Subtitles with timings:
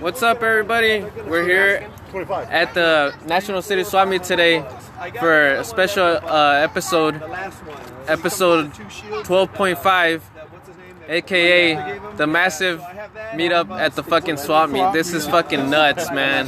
[0.00, 1.04] What's up, everybody?
[1.28, 1.88] We're here
[2.50, 4.64] at the National City Swap Meet today
[5.18, 7.22] for a special uh, episode,
[8.08, 10.22] episode 12.5,
[11.06, 12.82] aka the massive
[13.34, 14.92] meetup at the fucking swap meet.
[14.92, 16.46] This is fucking nuts, man.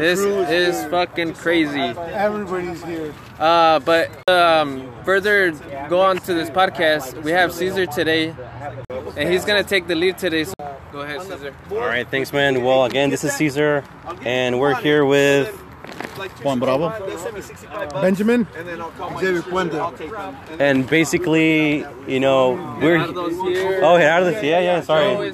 [0.00, 1.80] This is fucking crazy.
[1.80, 3.12] Everybody's here.
[3.38, 5.52] Uh, but um, further
[5.88, 8.34] go on to this podcast, we have Caesar today,
[9.16, 10.44] and he's gonna take the lead today.
[10.44, 10.54] So
[10.92, 11.54] go ahead, Caesar.
[11.70, 12.62] All right, thanks, man.
[12.62, 13.84] Well, again, this is Caesar,
[14.24, 15.56] and we're here with
[16.28, 16.90] Juan Bravo.
[18.00, 18.46] Benjamin.
[19.18, 20.60] Xavier Puente.
[20.60, 23.80] and basically, you know, we're Gerardo's oh, here.
[23.82, 25.32] oh, Gerardo, yeah, yeah, sorry.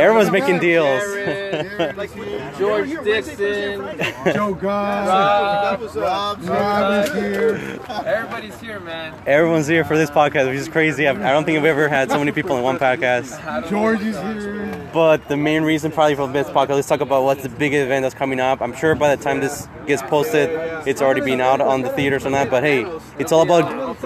[0.00, 1.02] Everyone's making deals.
[2.58, 3.98] George Dixon.
[4.32, 5.08] Joe God.
[5.08, 5.94] Rob.
[5.94, 7.80] Rob, Rob here.
[8.04, 9.14] Everybody's here, man.
[9.26, 11.06] Everyone's here for this podcast, which is crazy.
[11.08, 13.68] I've- I don't think I've ever had so many people in one podcast.
[13.70, 14.83] George is here.
[14.94, 18.04] But the main reason, probably for this podcast, let's talk about what's the big event
[18.04, 18.62] that's coming up.
[18.62, 20.50] I'm sure by the time this gets posted,
[20.86, 22.48] it's already been out on the theaters and that.
[22.48, 22.86] But hey,
[23.18, 23.98] it's all about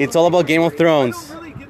[0.00, 1.16] it's all about Game of Thrones.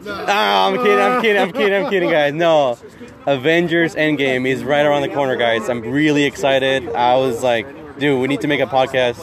[0.07, 2.35] Ah, I'm kidding, I'm kidding, I'm kidding, I'm kidding, guys.
[2.35, 2.79] No,
[3.25, 5.71] Avengers Endgame is right around the corner, guys.
[5.71, 6.89] I'm really excited.
[6.91, 7.67] I was like,
[7.99, 9.17] dude, we need to make a podcast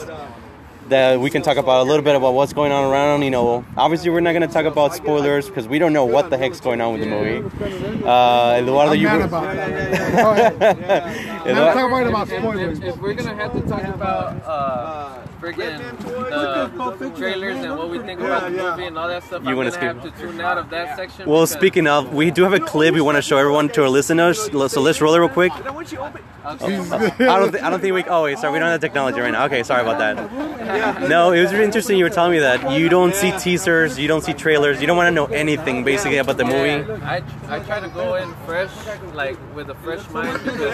[0.89, 3.21] that we can talk about a little bit about what's going on around.
[3.21, 6.29] You know, obviously we're not going to talk about spoilers because we don't know what
[6.29, 8.03] the heck's going on with the movie.
[8.05, 10.11] Uh, Eduardo, I'm you mad about it.
[10.15, 11.25] Go ahead.
[11.39, 12.79] Now Eduardo- talk about about If, spoilers.
[12.79, 17.99] if we're gonna have to talk about uh, friggin' the uh, trailers and what we
[17.99, 20.15] think about the movie and all that stuff, You wanna gonna have skip?
[20.15, 21.29] to tune out of that section.
[21.29, 23.89] Well, speaking of, we do have a clip we want to show everyone to our
[23.89, 24.39] listeners.
[24.71, 25.51] So let's roll it real quick.
[25.53, 28.03] I don't, th- I don't think we.
[28.05, 29.45] Oh wait, sorry, we don't have the technology right now.
[29.45, 31.09] Okay, sorry about that.
[31.09, 31.97] No, it was really interesting.
[31.97, 34.97] You were telling me that you don't see teasers, you don't see trailers, you don't
[34.97, 36.91] want to know anything basically about the movie.
[37.03, 38.71] I, I try to go in fresh,
[39.13, 40.73] like with a fresh mind because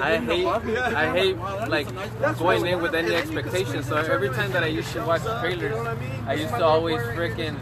[0.00, 1.36] I hate I hate
[1.68, 1.86] like
[2.38, 3.77] going in with any expectations.
[3.82, 5.76] So every time that I used to watch trailers,
[6.26, 7.56] I used to always freaking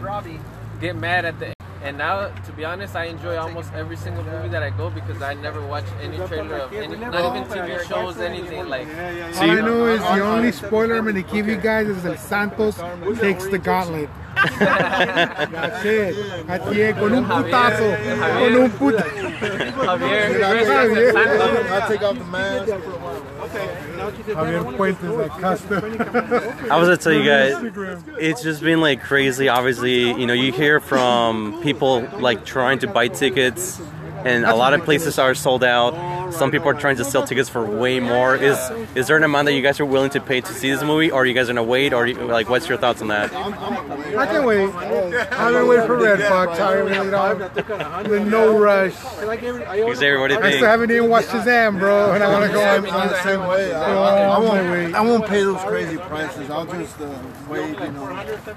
[0.79, 1.53] get mad at the.
[1.83, 5.21] And now, to be honest, I enjoy almost every single movie that I go because
[5.21, 8.87] I never watch any trailer of any, not even TV shows, anything like.
[8.87, 12.17] All I know is the only spoiler I'm going to give you guys is El
[12.17, 12.77] Santos
[13.19, 14.09] takes the gauntlet.
[14.59, 16.15] That's it.
[16.47, 17.95] Así es, con un putazo.
[18.39, 19.09] Con un putazo.
[19.85, 20.39] Javier,
[20.89, 21.71] Reyes, Santos.
[21.71, 23.86] I take off the mask.
[24.11, 26.69] Javier Puentes.
[26.69, 27.55] I was gonna tell you guys,
[28.19, 29.49] it's just been like crazy.
[29.49, 33.79] Obviously, you know, you hear from people like trying to buy tickets,
[34.25, 35.93] and a lot of places are sold out.
[36.31, 38.35] Some people are trying to sell tickets for way more.
[38.35, 38.57] Is
[38.95, 41.11] is there an amount that you guys are willing to pay to see this movie,
[41.11, 43.33] or are you guys gonna wait, or you- like, what's your thoughts on that?
[43.33, 44.69] I can wait.
[44.73, 46.59] I'm going to wait for Redbox.
[46.59, 48.93] I mean, you know, with no rush.
[48.93, 50.63] Xavier, what do you I still think?
[50.65, 52.89] haven't even watched Shazam, bro, and I want to go on.
[52.89, 53.73] I'm the same way.
[53.73, 54.71] I, I, I won't.
[54.71, 54.93] wait.
[54.95, 56.49] I won't pay those crazy prices.
[56.49, 57.09] I'll just uh,
[57.49, 57.67] wait.
[57.79, 58.07] You know,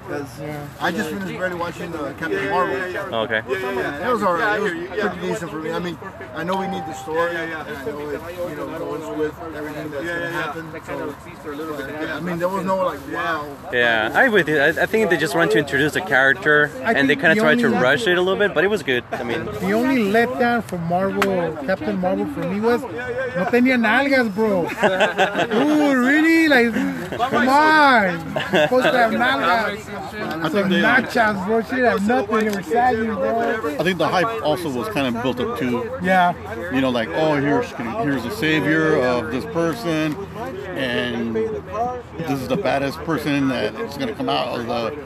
[0.06, 0.40] because
[0.80, 3.14] I just finished barely watching uh, Captain Marvel.
[3.24, 3.42] Okay.
[3.46, 4.58] And it was alright.
[4.60, 5.70] It was pretty decent for me.
[5.72, 5.98] I mean,
[6.34, 7.36] I know we need the story,
[7.66, 10.64] and I know it, you know, goes with everything that's gonna happen.
[10.86, 13.56] So, uh, I mean, there was no like wow.
[13.72, 14.58] Yeah, I with you.
[14.58, 17.36] I, I think they just wanted to introduce the character, I and they kind of
[17.36, 19.04] the tried to rush it a little bit, but it was good.
[19.12, 24.34] I mean, The only letdown for Marvel, Captain Marvel for me was no tenía nalgas,
[24.34, 24.62] bro.
[25.54, 26.48] Ooh, really?
[26.48, 26.72] Like,
[27.30, 28.18] come on.
[28.50, 29.88] Supposed to have nalgas.
[30.10, 30.80] I Some think they.
[30.82, 31.62] nachos, bro.
[31.62, 32.46] She had nothing.
[32.46, 33.76] It was sagging, bro.
[33.78, 35.90] I think the hype also was kind of built up too.
[36.02, 36.34] Yeah.
[36.72, 37.70] You know, like oh, here's
[38.04, 40.14] here's the savior of this person,
[40.56, 44.96] and this is the baddest person that is going to come out of the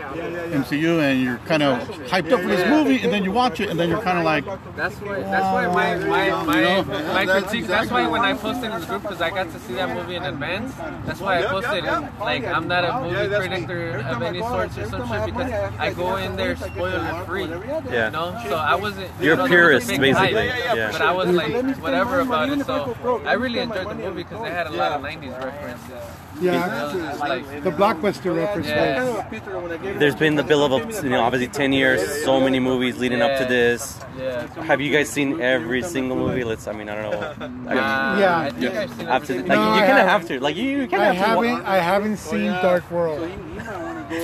[0.56, 1.78] MCU, and you're kind of
[2.09, 4.25] hyped up for this movie, and then you watch it, and then you're kind of
[4.25, 4.44] like,
[4.77, 5.21] That's why.
[5.21, 7.66] That's why my my my, Yeah, my that's critique.
[7.66, 10.15] That's why when I posted in the group, because I got to see that movie
[10.16, 10.75] in advance.
[11.06, 11.84] That's why I posted.
[11.84, 11.88] It.
[11.91, 15.93] Oh, like I'm not a movie predictor of any sorts or some shit because I
[15.93, 17.44] go in there spoiler free.
[17.44, 18.06] Yeah.
[18.06, 19.10] You know, so I wasn't.
[19.21, 20.49] You're you know, a there was purist, big basically.
[20.49, 20.75] hype, Yeah.
[20.75, 22.65] yeah, But I was like whatever about it.
[22.66, 26.10] So I really enjoyed the movie because they had a lot of '90s references.
[26.41, 27.15] Yeah.
[27.21, 28.66] Like The blockbuster reference.
[28.66, 33.22] yeah, there's been the build of you know obviously 10 years, so many movies leading
[33.22, 34.01] up to this.
[34.19, 34.47] yeah.
[34.65, 36.42] Have you guys seen every single movie?
[36.45, 36.66] Let's.
[36.66, 37.71] I mean, I don't know.
[37.71, 38.39] I, Uh, Yeah.
[38.41, 40.28] I think I've seen have to, like, No, you kind of haven't.
[40.28, 40.41] to.
[40.41, 41.47] Like you, you kind I of have to.
[41.48, 41.66] haven't.
[41.66, 43.21] I haven't seen Dark World.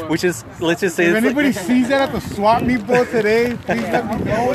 [0.09, 2.87] Which is, let's just say, If it's like- anybody sees that at the swap meet
[2.87, 4.51] boat today, please let me know.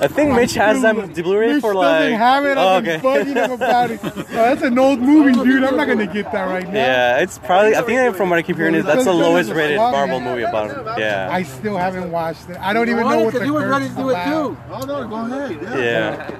[0.00, 2.00] I think Mitch has them Blu-ray for like.
[2.00, 2.56] doesn't have it.
[2.58, 4.00] Oh, I've bugging about it.
[4.04, 5.64] Oh, that's an old movie, dude.
[5.64, 6.74] I'm not gonna get that right now.
[6.74, 7.74] Yeah, it's probably.
[7.76, 10.28] I think from what I keep hearing is that's the lowest rated Marvel meet.
[10.28, 11.00] movie about it.
[11.00, 12.56] Yeah, I still haven't watched it.
[12.60, 14.56] I don't even know what the you were ready to do is it too.
[14.70, 15.58] Oh no, go ahead.
[15.78, 16.30] yeah.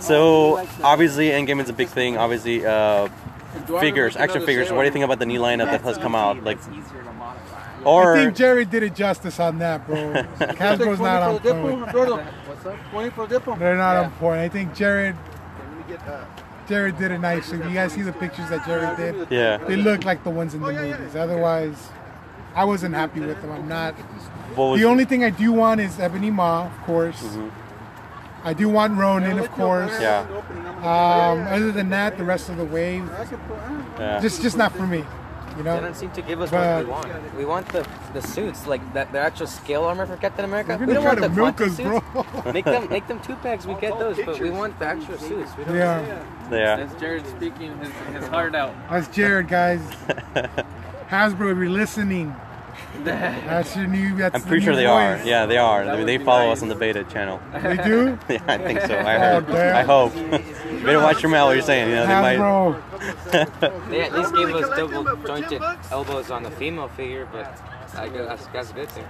[0.00, 2.16] So obviously, Endgame is a big thing.
[2.16, 3.08] Obviously, uh,
[3.80, 4.70] figures, action figures.
[4.72, 6.42] What do you think about the new lineup that has come out?
[6.44, 6.58] Like,
[7.86, 9.96] I think Jerry did it justice on that, bro.
[10.38, 11.94] Hasbro's not on point.
[12.46, 12.76] What's up?
[12.90, 13.58] 20 for the dipple.
[13.58, 14.40] They're not on point.
[14.40, 15.16] I think Jared
[16.68, 17.58] Jared did it nicely.
[17.58, 19.28] You guys see the pictures that Jared did?
[19.30, 21.16] yeah, They look like the ones in the movies.
[21.16, 21.90] Otherwise,
[22.54, 23.50] I wasn't happy with them.
[23.50, 23.94] I'm not.
[24.54, 27.22] The only thing I do want is Ebony Maw, of course.
[27.22, 27.48] Mm-hmm.
[28.42, 29.92] I do want Ronin, of course.
[30.00, 30.26] yeah,
[30.78, 33.08] Um, other than that, the rest of the wave,
[33.98, 34.18] yeah.
[34.20, 35.04] just just not for me.
[35.56, 37.36] You know, They don't seem to give us But- what we want.
[37.36, 40.76] We want the the suits, like that the actual scale armor for Captain America.
[40.80, 42.00] We don't want the milk quantum us, suits.
[42.44, 42.52] bro.
[42.52, 43.66] Make them make them two packs.
[43.66, 45.50] We get those, but we want the actual suits.
[45.56, 46.76] We don't yeah, yeah.
[46.76, 48.74] That's Jared speaking his, his heart out.
[48.88, 49.80] that's Jared, guys.
[51.10, 52.34] Hasbro, if you're listening,
[53.04, 54.16] that's your new.
[54.16, 55.20] That's I'm pretty sure new they are.
[55.24, 55.84] Yeah, they are.
[55.84, 56.58] They, would they follow nice.
[56.58, 57.40] us on the beta channel.
[57.62, 58.18] They do.
[58.28, 58.94] yeah, I think so.
[58.94, 59.46] I Oh, heard.
[59.48, 59.76] damn.
[59.76, 60.14] I hope.
[60.72, 61.48] you better watch your mouth.
[61.48, 61.88] What you're saying.
[61.88, 62.38] You know, they might.
[62.38, 63.90] Hasbro.
[63.90, 67.46] They at least gave us double jointed elbows on the female figure, but
[67.96, 69.04] I guess that's, that's a good thing.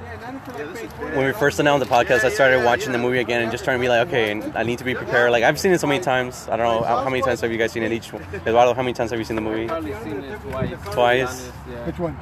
[1.15, 3.79] when we first announced the podcast, I started watching the movie again and just trying
[3.79, 5.33] to be like, okay, I need to be prepared.
[5.33, 6.49] Like I've seen it so many times.
[6.51, 8.13] I don't know how how many times have you guys seen it each.
[8.47, 9.67] Eduardo, how many times have you seen the movie?
[9.67, 10.71] Probably seen it twice.
[10.95, 11.29] Twice?
[11.29, 11.87] honest, yeah.
[11.87, 12.17] Which one?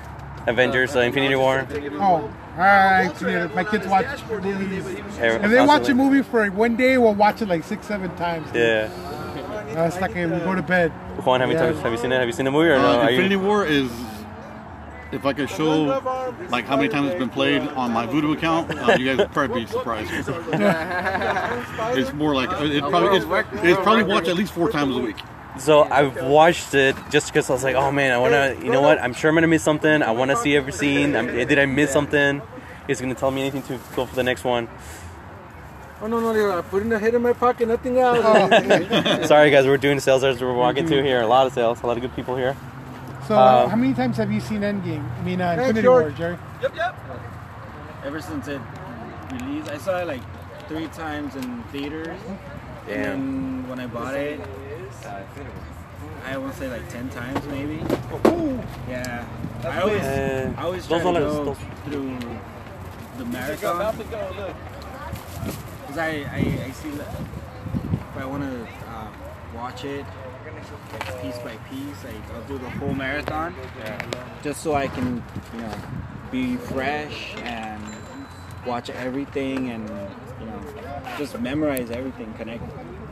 [0.47, 1.67] Avengers: uh, Infinity War.
[1.93, 3.13] Oh, all right.
[3.23, 4.87] yeah, My kids watch movies.
[5.19, 8.49] If they watch a movie for one day, we'll watch it like six, seven times.
[8.55, 8.91] Yeah.
[9.77, 10.91] Uh, it's like we go to bed.
[11.25, 11.67] Juan, how many Yeah.
[11.67, 12.19] times have you seen it?
[12.19, 12.89] Have you seen the movie or no?
[12.89, 13.91] Uh, Are you- Infinity War is.
[15.11, 16.03] If I could show
[16.51, 19.33] like how many times it's been played on my Vudu account, uh, you guys would
[19.33, 20.11] probably be surprised.
[21.99, 23.25] it's more like it probably it's,
[23.65, 25.17] it's probably watched at least four times a week.
[25.59, 28.65] So I've watched it just because I was like, oh man, I want to.
[28.65, 29.01] You know what?
[29.01, 30.03] I'm sure I'm gonna miss something.
[30.03, 31.17] I want to see every scene.
[31.17, 32.41] I'm, did I miss something?
[32.87, 34.69] Is it gonna tell me anything to go for the next one?
[36.01, 36.33] Oh no no!
[36.33, 38.19] They're putting the head in my pocket, nothing else.
[39.29, 41.21] Sorry guys, we're doing sales as we're walking through here.
[41.23, 42.57] A lot of sales, a lot of good people here.
[43.27, 45.05] So, Uh, how many times have you seen Endgame?
[45.19, 46.05] I mean, uh, Hey, Infinity George.
[46.05, 46.39] War, Jerry.
[46.63, 46.97] Yep, yep.
[48.05, 48.61] Ever since it
[49.33, 49.69] released.
[49.71, 50.23] I saw it like
[50.69, 52.17] three times in theaters.
[52.87, 52.97] Damn.
[52.97, 53.05] And
[53.65, 54.41] then when I bought it,
[56.25, 57.77] I won't say like ten times maybe.
[58.89, 59.25] Yeah.
[59.65, 62.19] I always, Uh, I always try to go those- through
[63.19, 63.95] the marathon.
[65.87, 67.09] Cause I, I, I see that
[67.93, 69.09] if I want to uh,
[69.57, 70.05] watch it
[70.93, 73.55] like, piece by piece, like I'll do the whole marathon,
[74.43, 75.23] just so I can,
[75.55, 75.75] you know,
[76.31, 77.83] be fresh and
[78.67, 79.89] watch everything and
[80.41, 80.61] you know
[81.17, 82.63] just memorize everything, connect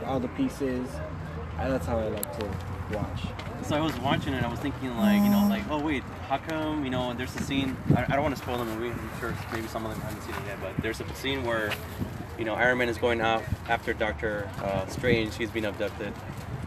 [0.05, 0.87] all the pieces.
[1.59, 2.45] Uh, That's how I like to
[2.95, 3.21] watch.
[3.63, 4.43] So I was watching it.
[4.43, 6.85] I was thinking like, you know, like, oh wait, how come?
[6.85, 7.75] You know, there's a scene.
[7.95, 8.89] I, I don't want to spoil the movie.
[8.89, 11.71] I'm sure maybe some of them haven't seen it yet, but there's a scene where,
[12.37, 15.35] you know, Iron Man is going out after Doctor uh, Strange.
[15.35, 16.13] He's been abducted,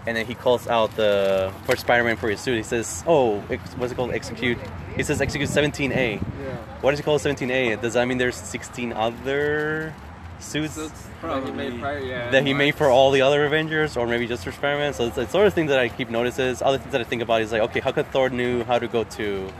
[0.06, 2.56] and then he calls out the for Spider-Man for his suit.
[2.56, 4.10] He says, "Oh, ex- what's it called?
[4.12, 4.58] Execute."
[4.96, 6.56] He says, "Execute 17A." Yeah.
[6.82, 7.80] What does he call 17A?
[7.80, 9.94] Does that mean there's 16 other
[10.40, 10.76] suits?
[11.22, 12.30] That he made prior, yeah.
[12.30, 14.94] that he made for all the other Avengers, or maybe just for Spider-Man.
[14.94, 16.62] So it's, it's sort of things that I keep notices.
[16.62, 18.88] Other things that I think about is like, okay, how could Thor knew how to
[18.88, 19.52] go to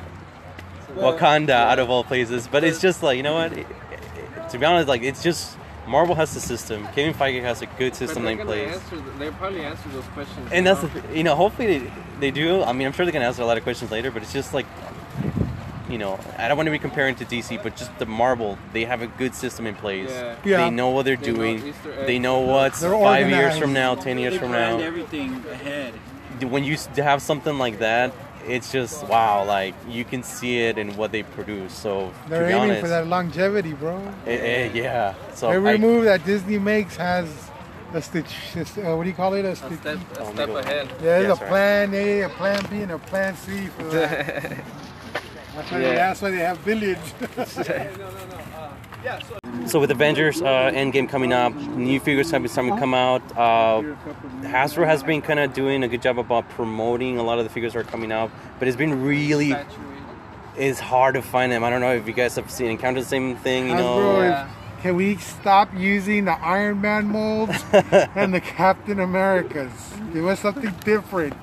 [0.94, 2.49] Wakanda out of all places?
[2.50, 3.53] But it's just like, you know what?
[3.53, 5.56] It- it- to be honest, like it's just
[5.87, 6.87] Marvel has the system.
[6.94, 8.75] Kevin Feige has a good system in place.
[8.75, 9.03] answer.
[9.19, 10.49] They probably answer those questions.
[10.53, 10.88] And that's know?
[10.88, 12.62] the, you know, hopefully they, they do.
[12.62, 14.55] I mean, I'm sure they're gonna answer a lot of questions later, but it's just
[14.55, 14.67] like,
[15.91, 18.85] you know, I don't want to be comparing to DC, but just the Marvel, they
[18.85, 20.11] have a good system in place.
[20.11, 20.37] Yeah.
[20.44, 20.56] Yeah.
[20.65, 21.56] They know what they're They doing.
[21.67, 22.06] Easter eggs.
[22.06, 24.85] They know what's They're five years from now, ten years They from planned now.
[24.87, 25.94] everything ahead.
[26.49, 28.13] When you have something like that,
[28.47, 29.44] it's just wow.
[29.44, 31.75] Like you can see it in what they produce.
[31.75, 34.01] So They're to be aiming honest, for that longevity, bro.
[34.27, 35.15] eh, eh, yeah.
[35.35, 37.29] So Every I- move that Disney makes has
[37.93, 38.32] a stitch.
[38.56, 39.44] Uh, what do you call it?
[39.44, 39.81] A a stitch.
[39.81, 40.87] step, a step ahead.
[40.89, 41.49] Yeah, there's Yes, a right.
[41.51, 44.53] plan A, a plan B, and a plan C for that.
[45.60, 45.94] that's, why they, Yeah.
[45.94, 46.98] that's why they have village.
[49.67, 53.22] So with Avengers uh, Endgame coming up, new figures have been starting to come out.
[53.36, 53.82] Uh,
[54.43, 57.50] Hasbro has been kind of doing a good job about promoting a lot of the
[57.50, 59.55] figures that are coming out, but it's been really
[60.56, 61.64] it's hard to find them.
[61.64, 63.69] I don't know if you guys have seen encountered the same thing.
[63.69, 64.48] You Hasbro, know, Yeah.
[64.82, 69.72] can we stop using the Iron Man molds and the Captain Americas?
[70.12, 71.34] Give us something different.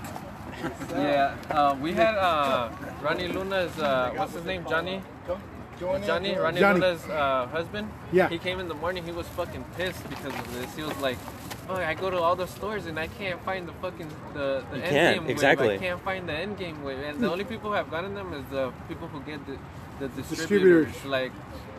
[0.91, 2.69] Yeah, uh, we had uh,
[3.01, 5.01] Ronnie Luna's, uh, what's his name, Johnny?
[5.79, 6.79] Johnny, Ronnie Johnny.
[6.79, 7.87] Luna's uh, husband.
[8.11, 8.29] Yeah.
[8.29, 9.05] He came in the morning.
[9.05, 10.75] He was fucking pissed because of this.
[10.75, 11.19] He was like,
[11.69, 14.77] "Oh, I go to all the stores and I can't find the fucking the the
[14.77, 15.29] You end can't, game wave.
[15.29, 15.75] exactly.
[15.75, 16.97] I can't find the end game wave.
[16.97, 19.57] And the only people who have gotten them is the people who get the
[19.99, 20.87] the Distributors.
[20.87, 21.31] distributors, like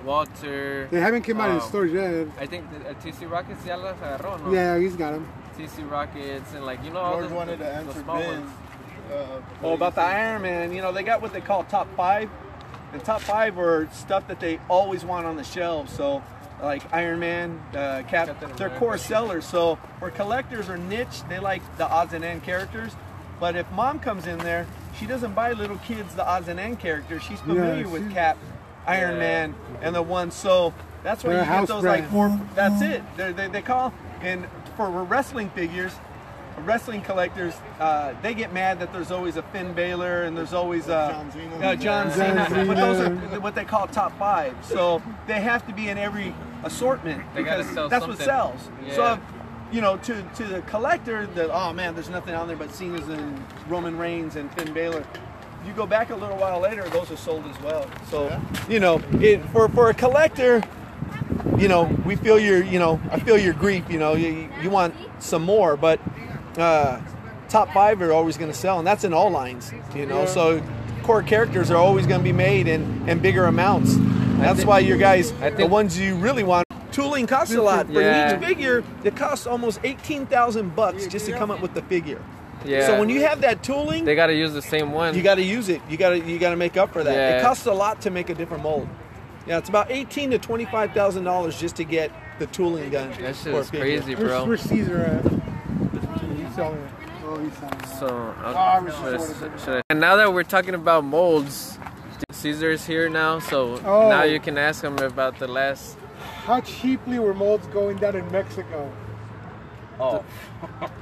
[0.04, 0.86] Walter.
[0.92, 2.28] They haven't come out in um, stores yet.
[2.38, 4.52] I think the, uh, TC Rockets ya las agarró, no?
[4.52, 5.26] Yeah, he's got them.
[5.58, 8.40] TC Rockets and like you know all George the, wanted to the answer small Ben.
[8.42, 8.50] ones.
[9.10, 12.30] Uh, Oh, about the Iron Man, you know, they got what they call top five.
[12.92, 15.92] And top five are stuff that they always want on the shelves.
[15.92, 16.22] So,
[16.62, 18.78] like Iron Man, uh, Cap, Captain they're America.
[18.78, 19.44] core sellers.
[19.44, 22.92] So, where collectors are niche, they like the odds and end characters.
[23.40, 24.66] But if mom comes in there,
[24.98, 27.22] she doesn't buy little kids the odds and end characters.
[27.22, 28.36] She's familiar with Cap,
[28.86, 29.18] Iron Yeah.
[29.18, 30.34] Man, and the ones.
[30.34, 30.72] So
[31.02, 32.36] that's why you a get house those like four.
[32.54, 33.02] That's it.
[33.16, 34.46] They're, they they call and
[34.76, 35.92] for wrestling figures,
[36.60, 40.86] wrestling collectors, uh, they get mad that there's always a Finn Balor and there's always
[40.88, 41.56] a John Cena.
[41.56, 42.64] uh, John John Cena.
[42.66, 44.54] But those are what they call top five.
[44.64, 46.34] So they have to be in every
[46.64, 48.68] assortment because sell that's what sells.
[48.86, 48.94] Yeah.
[48.94, 49.12] So.
[49.14, 49.20] If,
[49.70, 53.06] you know, to, to the collector, the oh man, there's nothing on there but Cena's
[53.08, 55.04] and Roman Reigns and Finn Balor.
[55.66, 57.86] You go back a little while later, those are sold as well.
[58.10, 60.62] So, you know, it for for a collector,
[61.58, 63.84] you know, we feel your, you know, I feel your grief.
[63.90, 66.00] You know, you, you want some more, but
[66.60, 67.00] uh,
[67.48, 69.72] top five are always going to sell, and that's in all lines.
[69.94, 70.62] You know, so
[71.02, 73.94] core characters are always going to be made in, in bigger amounts.
[74.38, 76.64] That's why your guys, I the ones you really want.
[76.92, 77.86] Tooling costs a lot.
[77.86, 78.34] For Yeah.
[78.38, 82.20] each figure, it costs almost eighteen thousand bucks just to come up with the figure.
[82.64, 82.86] Yeah.
[82.86, 85.14] So when you have that tooling, they gotta use the same one.
[85.14, 85.80] you got to use it.
[85.88, 87.14] You got to you got to make up for that.
[87.14, 87.38] Yeah.
[87.38, 88.88] It costs a lot to make a different mold.
[89.46, 92.10] Yeah, it's about eighteen to twenty five thousand dollars just to get
[92.40, 93.10] the tooling done.
[93.20, 93.84] that shit for is figure.
[94.00, 94.44] crazy, Where's, bro.
[94.46, 95.32] where's Caesar at?
[96.58, 96.90] He's selling it.
[97.24, 97.86] Oh, he's selling it.
[98.00, 101.78] So, Ah, I'll, should, should- I- and now that we're talking about molds,
[102.32, 104.08] Caesar's here now, so Oh.
[104.08, 105.96] now you can ask him about the last.
[106.46, 108.90] How cheaply were molds going down in Mexico?
[110.00, 110.24] Oh,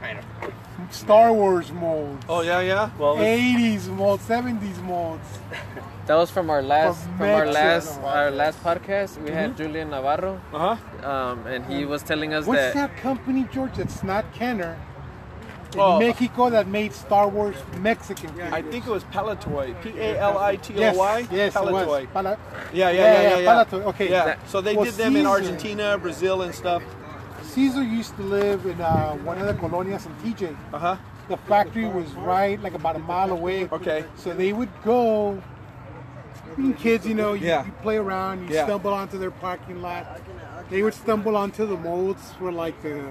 [0.91, 2.25] Star Wars molds.
[2.29, 2.91] Oh yeah, yeah.
[2.99, 5.27] well, 80s molds, 70s molds.
[6.07, 9.21] That was from our last From from, our last our last podcast.
[9.21, 11.09] We had Julian Navarro, Uh huh.
[11.11, 13.75] um, and he was telling us What's that, What's that company, George?
[13.75, 14.79] That's not Kenner.
[15.77, 15.99] In Oh.
[15.99, 18.31] Mexico that made Star Wars Mexican.
[18.51, 19.75] I think it was Palitoy.
[19.83, 20.97] P A L I T O Yes,
[21.31, 21.87] yes, it was.
[21.87, 22.13] Palitoy.
[22.15, 22.39] Pala-
[22.73, 23.29] Yeah, yeah, Yeah, yeah, yeah.
[23.29, 24.11] yeah, yeah, Palitoy, okay.
[24.11, 24.37] Yeah.
[24.47, 26.83] So they Well, did them in Argentina, Brazil, and stuff.
[27.43, 30.57] Caesar used to live in uh, one of the colonias in TJ.
[30.73, 30.97] Uh huh.
[31.29, 33.69] The factory was right like about a mile away.
[33.71, 34.05] Okay.
[34.17, 35.43] So they would go.
[36.57, 37.67] Being kids, you know, you, Yeah.
[37.67, 38.65] you play around, you Yeah.
[38.65, 40.07] stumble onto their parking lot.
[40.71, 43.03] They would stumble onto the molds for like the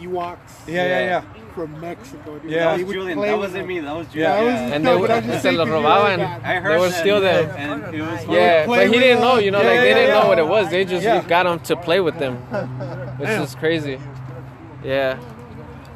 [0.00, 0.38] Ewoks.
[0.66, 1.22] Yeah, yeah, yeah.
[1.54, 2.38] From Mexico.
[2.38, 2.50] Dude.
[2.50, 2.76] Yeah.
[2.76, 3.66] They would Julian, that wasn't them.
[3.68, 3.80] me.
[3.80, 4.54] That was Yeah, Julian.
[4.56, 6.20] that was- and No, they but I would just se think lo if robaban.
[6.44, 7.50] I heard They would that, steal them.
[7.56, 9.38] and it was Yeah, but he didn't know.
[9.38, 10.20] You know, Yeah, like yeah, they didn't yeah.
[10.22, 10.70] know what it was.
[10.70, 11.22] They just Yeah.
[11.22, 12.36] got him to play with them,
[13.18, 13.98] which is crazy.
[14.82, 15.16] Yeah,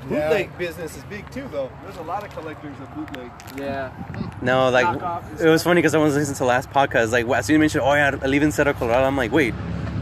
[0.09, 1.71] Bootleg business is big too, though.
[1.85, 3.31] There's a lot of collectors of bootleg.
[3.59, 3.90] yeah.
[4.40, 4.87] No, like
[5.40, 7.12] it was funny because I was listening to the last podcast.
[7.12, 9.05] Like as you mentioned, oh yeah, I live in Cerro Colorado.
[9.07, 9.52] I'm like, wait,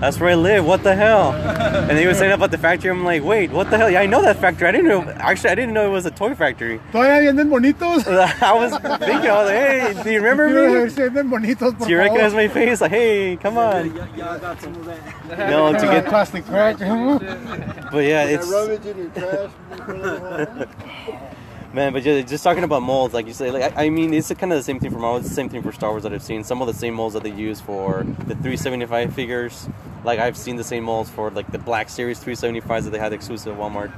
[0.00, 0.64] that's where I live.
[0.64, 1.32] What the hell?
[1.32, 2.90] And he was saying about the factory.
[2.90, 3.90] I'm like, wait, what the hell?
[3.90, 4.68] Yeah, I know that factory.
[4.68, 5.02] I didn't know.
[5.16, 6.80] Actually, I didn't know it was a toy factory.
[6.92, 8.06] Todavía venden bonitos.
[8.42, 10.90] I was thinking, I was like, hey, do you remember me?
[10.90, 12.80] Sí, venden bonitos, Do you recognize my face?
[12.80, 13.94] Like, hey, come on.
[14.16, 15.50] Y'all got some of that.
[15.50, 16.78] No, to get, plastic crack.
[16.78, 20.68] but yeah, it's Rubbage in your trash.
[21.72, 24.32] Man, but just, just talking about molds, like you say, like I, I mean, it's
[24.32, 25.18] kind of the same thing for Marvel.
[25.18, 26.42] It's the same thing for Star Wars that I've seen.
[26.44, 29.68] Some of the same molds that they use for the 375 figures.
[30.04, 33.12] Like I've seen the same molds for like the Black Series 375s that they had
[33.12, 33.92] exclusive at Walmart.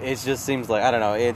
[0.00, 1.14] It just seems like I don't know.
[1.14, 1.34] It,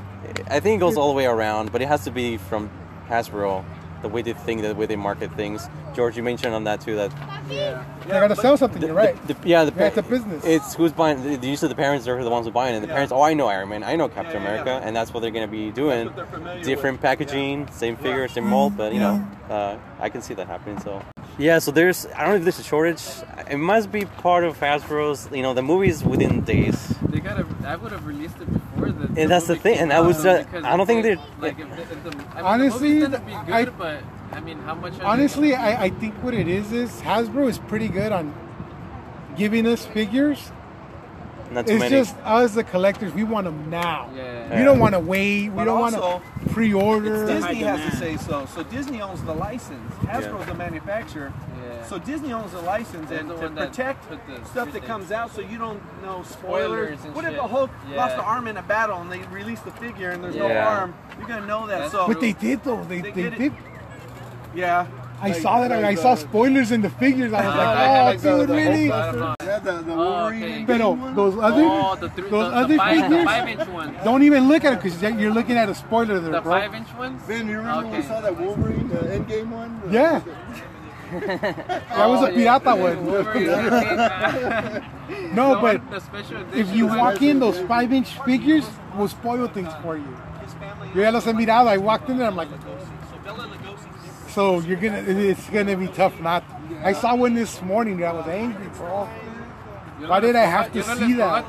[0.48, 2.70] I think it goes all the way around, but it has to be from
[3.08, 3.64] Hasbro,
[4.02, 5.68] the way they think, the way they market things.
[5.94, 7.10] George, you mentioned on that too that
[7.48, 8.82] They gotta sell something.
[8.82, 9.16] You're right.
[9.26, 10.44] the, yeah, the Yeah, it's a business.
[10.44, 11.22] It's who's buying.
[11.22, 12.78] the- the- Usually, the parents are the ones who buying it.
[12.78, 14.86] And the parents, oh, I know Iron Man, I know Captain Yeah, yeah, America, yeah.
[14.86, 16.06] and that's what they're gonna be doing.
[16.06, 20.20] what they're familiar Different packaging, same figure, same mold, but you know, uh, I can
[20.22, 20.78] see that happening.
[20.80, 21.02] So,
[21.38, 21.58] yeah.
[21.58, 23.02] So there's, I don't know if there's a shortage.
[23.50, 25.28] It must be part of Hasbro's.
[25.32, 26.94] You know, the movies within days.
[27.08, 27.46] They gotta.
[27.64, 29.20] I would have released it before the.
[29.20, 31.58] And that's the thing, and I was, uh, I don't think they- they're- like.
[31.58, 34.02] If, the- if the, I mean, Honestly, the movies tend I- but
[34.32, 34.94] I mean, how much?
[35.00, 38.34] Honestly, I, I think what it is is Hasbro is pretty good on
[39.36, 40.50] giving us figures.
[41.50, 41.90] Not too It's many.
[41.96, 44.10] just us, the collectors, we want them now.
[44.16, 44.58] Yeah.
[44.58, 45.44] We don't want to wait.
[45.50, 47.26] We But don't want also, to pre-order.
[47.26, 48.46] Disney has to say so.
[48.46, 49.94] So Disney owns the license.
[50.04, 51.32] Hasbro's the manufacturer.
[51.62, 51.84] Yeah.
[51.86, 54.84] So Disney owns the license They're and the to one that protect the stuff that
[54.84, 56.98] comes out so you don't know spoilers.
[56.98, 57.40] Spoilers and what if shit.
[57.40, 60.36] the Hulk lost an arm in a battle and they release the figure and there's
[60.36, 60.94] no arm?
[61.18, 61.78] You're gonna know that.
[61.78, 62.82] That's so But they did though.
[62.84, 63.52] They, They they, did did.
[64.54, 64.86] yeah.
[65.18, 65.82] I Like- saw that.
[65.84, 67.32] I saw the- spoilers in the figures.
[67.32, 68.92] I was Ah, like, like- oh, like dude, the really?
[68.92, 68.94] I.
[69.46, 70.42] Yeah, the, the Oh, Wolverine.
[70.42, 70.52] okay.
[70.52, 70.78] and But
[71.16, 73.96] those other, Oh, the three, those the, other the five, figures, the five inch ones.
[74.04, 76.52] don't even look at it because you're looking at a spoiler there, The bro.
[76.52, 77.22] five inch ones.
[77.26, 79.80] Ben, you remember when we saw that Wolverine, the Endgame one?
[79.86, 80.20] The- Yeah.
[81.96, 82.58] That was a Oh, yeah.
[82.58, 82.96] pirata one.
[85.34, 88.64] no, The but one- the special if you walk in, those five inch figures
[88.96, 90.16] will spoil things for you.
[90.94, 91.66] Yo ya los he mirado.
[91.68, 92.48] I walked in there, I'm like,
[94.36, 96.44] so you're gonna, it's gonna be tough not.
[96.84, 98.04] I saw one this morning.
[98.04, 99.08] I was angry, bro.
[100.04, 101.48] Why did I have to see that?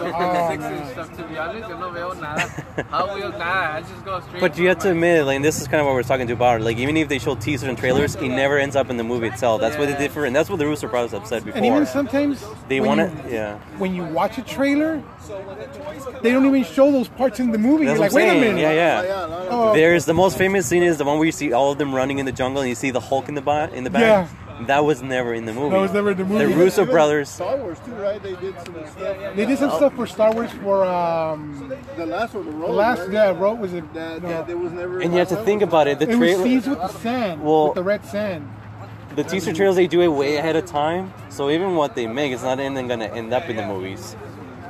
[0.00, 0.16] Atención, dude.
[0.16, 0.72] I only go Oh, for six man.
[0.82, 1.68] inch stuff to be honest.
[1.68, 2.48] Yo no veo nada.
[2.90, 3.74] Hot Wheels, nada.
[3.76, 4.40] I just go straight.
[4.40, 6.60] But you have to admit, like, this is kind of what we're talking to about.
[6.60, 9.28] Like, even if they show teasers and trailers, it never ends up in the movie
[9.28, 9.60] itself.
[9.60, 11.56] That's what they did for, and that's what the Russo Brothers have said before.
[11.58, 13.58] And even sometimes they when want you- to, yeah.
[13.78, 15.02] when you watch a trailer,
[16.22, 17.86] they don't even show those parts in the movie.
[17.86, 18.54] That's You're what like, I'm wait a saying.
[18.56, 18.60] minute.
[18.74, 19.46] Yeah, yeah.
[19.50, 21.94] Oh, There's the most famous scene is the one where you see all of them
[21.94, 23.72] running in the jungle and you see the Hulk in the back.
[23.72, 24.00] In the back.
[24.02, 24.28] Yeah.
[24.66, 25.70] That was never in the movie.
[25.70, 26.52] That was never in the movie.
[26.52, 27.28] The Russo Even brothers.
[27.28, 28.22] Star Wars too, right?
[28.22, 29.36] They did some stuff.
[29.36, 32.68] They did some stuff for Star Wars for um, The last one, the road.
[32.68, 33.12] the last right?
[33.12, 33.92] yeah, Road was it?
[33.94, 34.28] That, no.
[34.28, 35.00] yeah, there was never.
[35.00, 35.98] And you have to think about it.
[35.98, 38.48] The it was trailer, scenes with the sand, Well- with the red sand.
[39.16, 41.12] the teaser trailers, they do it way ahead of time.
[41.30, 44.14] So even what they make is not even going to end up in the movies.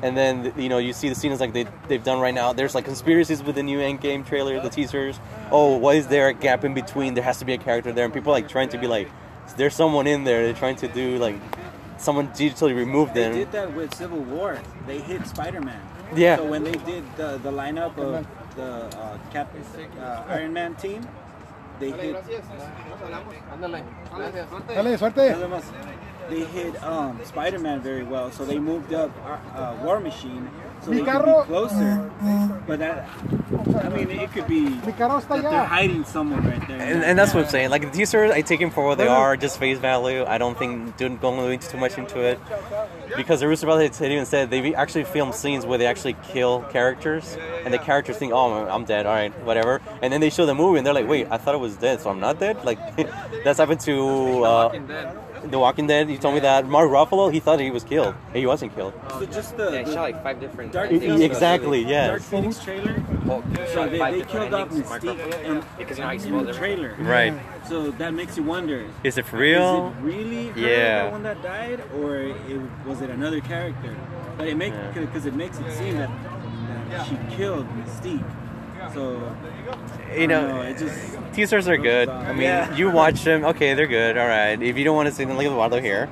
[0.03, 2.55] And then you know you see the scenes like they they've done right now.
[2.55, 5.21] There's like conspiracies with the new Endgame trailer, the teasers.
[5.51, 7.13] Oh, why is there a gap in between?
[7.13, 9.11] There has to be a character there, and people are, like trying to be like,
[9.55, 10.45] there's someone in there.
[10.45, 11.37] They're trying to do like
[11.99, 13.33] someone digitally removed They them.
[13.33, 14.59] They did that with Civil War.
[14.87, 15.81] They hit Spider-Man.
[16.15, 16.37] Yeah.
[16.37, 18.27] So when they did the, the lineup of
[18.57, 19.55] the uh, Cap,
[19.99, 21.07] uh, Iron Man team,
[21.79, 22.17] they hit.
[23.53, 23.83] Ándale.
[24.15, 24.49] Gracias.
[24.69, 25.31] Dale, suerte.
[25.31, 25.65] Nada más.
[26.29, 29.11] They hit um, Spider-Man very well, so they moved up
[29.55, 30.49] uh, War Machine
[30.83, 32.11] so Mi they could carro- be closer.
[32.67, 33.09] But that,
[33.85, 35.67] I mean, it could be Mi carro está that they're allá.
[35.67, 36.81] hiding someone right there.
[36.81, 37.71] And, and that's what I'm saying.
[37.71, 40.25] Like the teasers, I take them for what they are, just face value.
[40.25, 42.39] I don't think don't go into too much into it
[43.17, 46.63] because the Russo Brothers had even said they actually film scenes where they actually kill
[46.71, 49.07] characters, and the characters think, "Oh, I'm dead.
[49.07, 51.55] All right, whatever." And then they show the movie, and they're like, "Wait, I thought
[51.55, 52.79] I was dead, so I'm not dead." Like
[53.45, 55.17] that's happened to uh, Walking Dead.
[55.45, 56.11] The Walking Dead.
[56.11, 58.15] You told me that Mark Ruffalo, he thought he was killed.
[58.33, 58.93] He wasn't killed.
[59.09, 60.73] Oh, so just the, Yeah, he the shot like five different.
[60.73, 62.09] Dark I Phoenix- Exactly, Yeah.
[62.09, 62.23] Dark.
[62.23, 63.03] Phoenix trailer.
[63.29, 66.95] Oh, Hulk So they, they killed off Mystique Because you know how in the trailer.
[66.99, 67.35] Right.
[67.69, 68.87] So that makes you wonder.
[69.05, 69.89] Is it for real?
[69.89, 71.05] Is it really her, Yeah.
[71.07, 72.37] the one that died, or it,
[72.87, 73.97] was it another character?
[74.37, 74.91] But it make Yeah.
[75.01, 76.11] because it makes it seem that,
[76.91, 78.25] that she killed Mystique.
[78.95, 79.21] So
[80.17, 82.09] You know, don't it just teasers are good.
[82.09, 82.75] I mean, Yeah.
[82.75, 84.61] you watch them, okay, they're good, all right.
[84.61, 86.09] If you don't want to see them, leave the water here.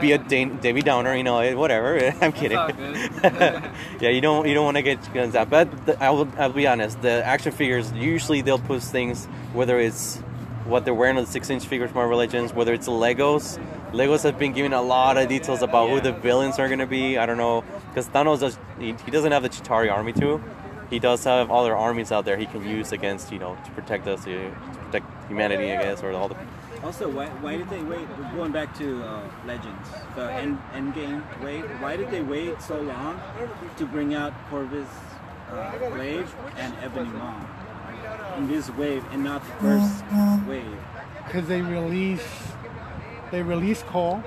[0.00, 1.98] Be a Dan- Debbie Downer, you know, eh, whatever.
[2.20, 2.58] I'm kidding.
[3.24, 5.48] yeah, you don't you don't want to get guns out.
[5.48, 9.78] But the, I will I'll be honest, the action figures usually they'll post things whether
[9.80, 10.18] it's
[10.66, 13.58] what they're wearing on the six inch figures, Marvel Legends, whether it's Legos.
[13.92, 17.16] Legos have been giving a lot of details about who the villains are gonna be.
[17.16, 20.42] I don't know because Thanos does he, he doesn't have the Chitauri army too.
[20.90, 24.06] He does have other armies out there he can use against you know to protect
[24.08, 26.36] us, to, to protect humanity, I guess, or all the
[26.82, 28.06] also why, why did they wait?
[28.34, 31.62] Going back to uh, Legends, the end end game wait.
[31.80, 33.20] Why did they wait so long
[33.76, 34.88] to bring out Corvus
[35.50, 37.40] uh, Glaive and Ebony Maw
[38.38, 40.04] in this wave and not the first
[40.46, 40.78] wave?
[41.30, 42.26] because they release
[43.30, 44.22] they release Cole.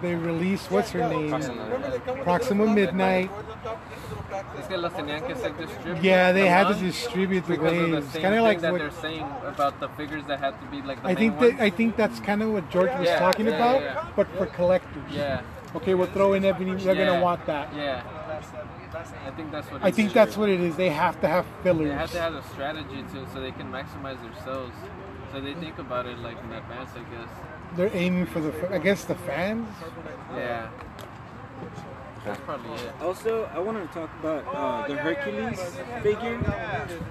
[0.00, 1.30] They release what's her name?
[2.22, 3.30] Proxima Midnight.
[4.60, 6.02] Es que los tenían que ser distributed.
[6.04, 8.12] Yeah, they had to distribute the because of waves.
[8.12, 10.82] same Kind of like that what they're saying about the figures that had to be
[10.82, 11.60] like the I think that ones.
[11.60, 14.06] I think that's kind of what George was Yeah, talking yeah, about, yeah.
[14.14, 15.02] but for collectors.
[15.10, 15.40] Yeah.
[15.74, 16.74] Okay, we'll throw in Ebony.
[16.76, 17.06] They're Yeah.
[17.06, 17.74] gonna want that.
[17.74, 18.02] Yeah.
[19.26, 19.84] I think that's what.
[19.84, 20.14] I think is.
[20.14, 20.76] that's what it is.
[20.76, 21.88] They have to have fillers.
[21.88, 24.72] They have to have a strategy too, so they can maximize their sales.
[25.32, 27.28] So they think about it like in advance, I guess.
[27.76, 29.68] They're aiming for the fa- against the fans.
[30.34, 30.68] Yeah.
[32.24, 32.92] That's probably it.
[33.00, 35.60] Also, I wanted to talk about uh, the Hercules
[36.02, 36.36] figure.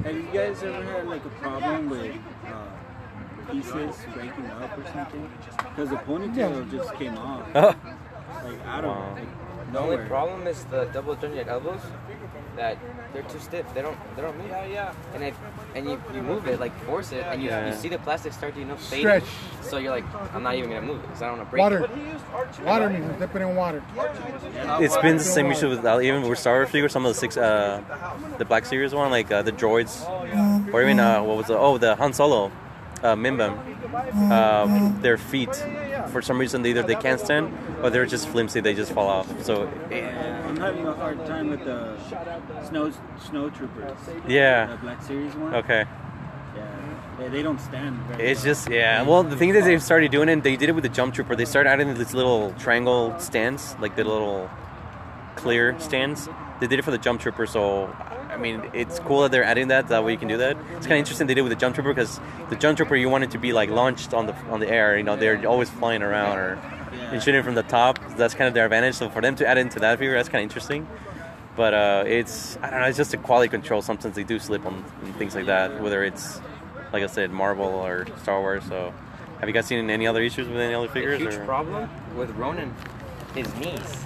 [0.04, 2.16] Have you guys ever had like a problem with
[2.46, 5.30] uh, pieces breaking up or something?
[5.70, 7.76] Because the ponytail just came off.
[8.44, 9.16] Like I don't Wow.
[9.16, 9.22] know.
[9.22, 11.82] Like, The only problem is the double jointed elbows.
[12.58, 12.78] That
[13.14, 13.66] they're too stiff.
[13.76, 13.96] They don't.
[14.16, 14.48] They don't move.
[14.50, 14.94] Yeah, yeah.
[15.14, 15.36] And if
[15.76, 17.68] and you, you move it like force it, and you, Yeah.
[17.68, 19.02] you see the plastic start to you know fade.
[19.02, 19.24] Stretch.
[19.62, 21.62] So you're like, I'm not even gonna move it because I don't want to break
[21.62, 22.66] Water, it.
[22.66, 23.20] water, mijo.
[23.20, 23.84] Dip it in water.
[24.80, 26.92] It's been the same issue with uh, even with Star Wars figures.
[26.92, 27.82] Some of the six, uh,
[28.40, 30.08] the Black Series one, like uh, the droids,
[30.74, 32.52] or even uh, what was the oh the Han Solo,
[33.04, 33.56] uh, Mimban.
[34.32, 35.50] Uh, their feet,
[36.08, 38.60] for some reason, either they can't stand or they're just flimsy.
[38.62, 39.28] They just fall off.
[39.44, 41.98] So Yeah, I'm having a hard time with the
[42.68, 42.92] snow
[43.30, 43.98] snow troopers.
[44.28, 44.68] Yeah.
[44.68, 45.54] The Black Series one.
[45.56, 45.86] okay.
[47.20, 47.98] Yeah, they, don't stand.
[48.10, 48.54] Very It's well.
[48.54, 49.02] just yeah.
[49.02, 50.44] Well, the thing is, they've started doing it.
[50.44, 51.36] They did it with the jump trooper.
[51.36, 54.48] They started adding these little triangle stands, like the little
[55.36, 56.30] clear stands.
[56.60, 57.48] They did it for the jump trooper.
[57.48, 57.88] So
[58.38, 59.88] I mean, it's cool that they're adding that.
[59.88, 60.56] That way you can do that.
[60.76, 62.20] It's kind of interesting they did with the jump trooper because
[62.52, 64.96] the jump trooper you want it to be like launched on the on the air.
[64.98, 66.54] You know, they're always flying around or
[67.12, 68.00] and shooting from the top.
[68.16, 68.96] That's kind of their advantage.
[68.96, 70.88] So for them to add into that figure, that's kind of interesting.
[71.56, 72.86] But uh, it's I don't know.
[72.88, 73.82] It's just a quality control.
[73.82, 75.82] Sometimes they do slip on, on things like that.
[75.82, 76.40] Whether it's
[76.94, 78.64] like I said, Marvel or Star Wars.
[78.70, 78.94] So
[79.40, 81.20] have you guys seen any other issues with any other The figures?
[81.20, 81.46] huge or?
[81.46, 82.74] problem with Ronin
[83.34, 84.06] his knees.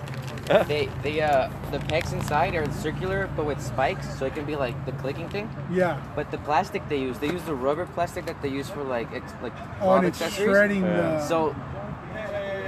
[0.67, 4.55] They they uh the pegs inside are circular but with spikes, so it can be
[4.55, 5.49] like the clicking thing.
[5.71, 6.01] Yeah.
[6.15, 9.11] But the plastic they use, they use the rubber plastic that they use for like
[9.13, 10.49] ex- like Oh, cloth and it's accessories.
[10.49, 11.55] shredding the- So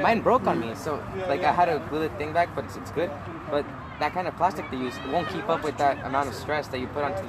[0.01, 2.75] mine broke on me, so like I had to glue the thing back, but it's,
[2.75, 3.11] it's good.
[3.51, 3.65] But
[3.99, 6.67] that kind of plastic they use it won't keep up with that amount of stress
[6.69, 7.23] that you put onto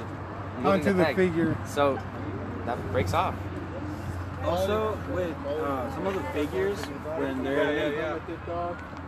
[0.63, 1.15] the Onto the peg.
[1.15, 1.55] figure.
[1.65, 1.99] So
[2.65, 3.35] that breaks off.
[4.43, 6.77] Also, with uh, some of the figures,
[7.17, 8.19] when they're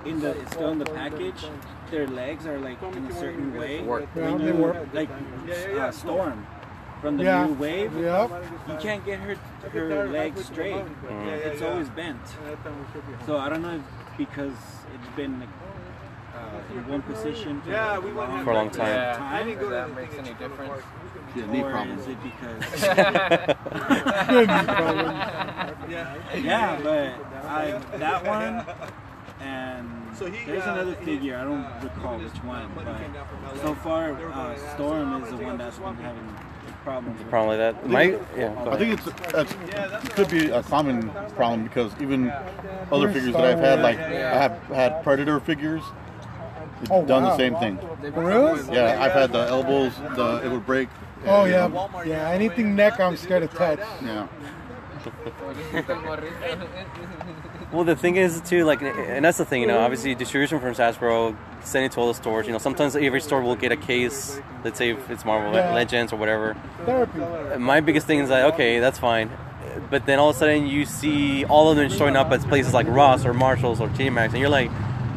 [0.05, 1.45] in the still in the package,
[1.91, 3.81] their legs are like in a certain way.
[3.81, 4.07] Warp.
[4.15, 4.93] Yeah, When they you- warp.
[4.93, 5.09] Like
[5.77, 6.45] uh, Storm
[7.01, 7.45] from the Yeah.
[7.45, 8.31] new wave, Yep.
[8.69, 9.35] you can't get her
[9.71, 10.83] her legs straight.
[11.45, 12.21] It's always bent.
[13.25, 13.81] So I don't know if
[14.17, 14.57] because
[14.95, 18.87] it's been uh, in one position for, Yeah, a we long For a long time.
[18.87, 20.81] Yeah, time, if that makes any difference.
[21.35, 21.99] Yeah, knee or problem.
[21.99, 22.83] is it because
[25.87, 26.15] Yeah.
[26.35, 27.13] yeah, but
[27.45, 28.65] I that one and
[30.17, 31.37] So he, there's uh, another he- figure.
[31.37, 32.85] I don't recall which one, but
[33.61, 36.35] so far uh, Storm is the one that's been having
[36.83, 37.19] problems.
[37.19, 37.29] with.
[37.29, 37.87] Problem like that.
[37.87, 38.65] My yeah.
[38.67, 39.53] I think it's, it's
[40.05, 42.31] it could be a common problem because even
[42.91, 45.83] other figures that I've had, like I have had Predator figures,
[46.81, 47.29] it's Oh, done wow.
[47.29, 47.77] the same thing.
[48.13, 48.73] For real?
[48.73, 50.89] Yeah, I've had the elbows, the it would break.
[51.27, 52.29] Oh you yeah, know, yeah.
[52.29, 53.79] Anything neck, I'm scared to touch.
[54.03, 54.27] Yeah.
[57.71, 59.79] Well, the thing is too, like, and that's the thing, you know.
[59.79, 62.45] Obviously, distribution from Hasbro, sending to all the stores.
[62.47, 64.39] You know, sometimes every store will get a case.
[64.63, 65.73] Let's say if it's Marvel Yeah.
[65.73, 66.55] Legends or whatever.
[66.85, 67.57] Therapy.
[67.59, 69.29] My biggest thing is like, okay, that's fine,
[69.89, 72.73] but then all of a sudden you see all of them showing up at places
[72.73, 74.71] like Ross or Marshalls or TJ Maxx, and you're like,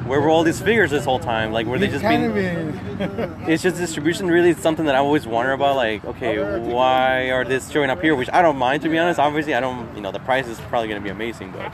[0.07, 1.53] where were all these figures this whole time?
[1.53, 2.79] Like, were they just being?
[3.49, 4.27] It's just distribution.
[4.27, 5.77] Really, it's something that I always wonder about.
[5.77, 8.15] Like, okay, why are this showing up here?
[8.17, 9.19] Which I don't mind, to be honest.
[9.21, 9.95] Obviously, I don't.
[9.95, 11.73] You know, the price is probably going to be amazing, but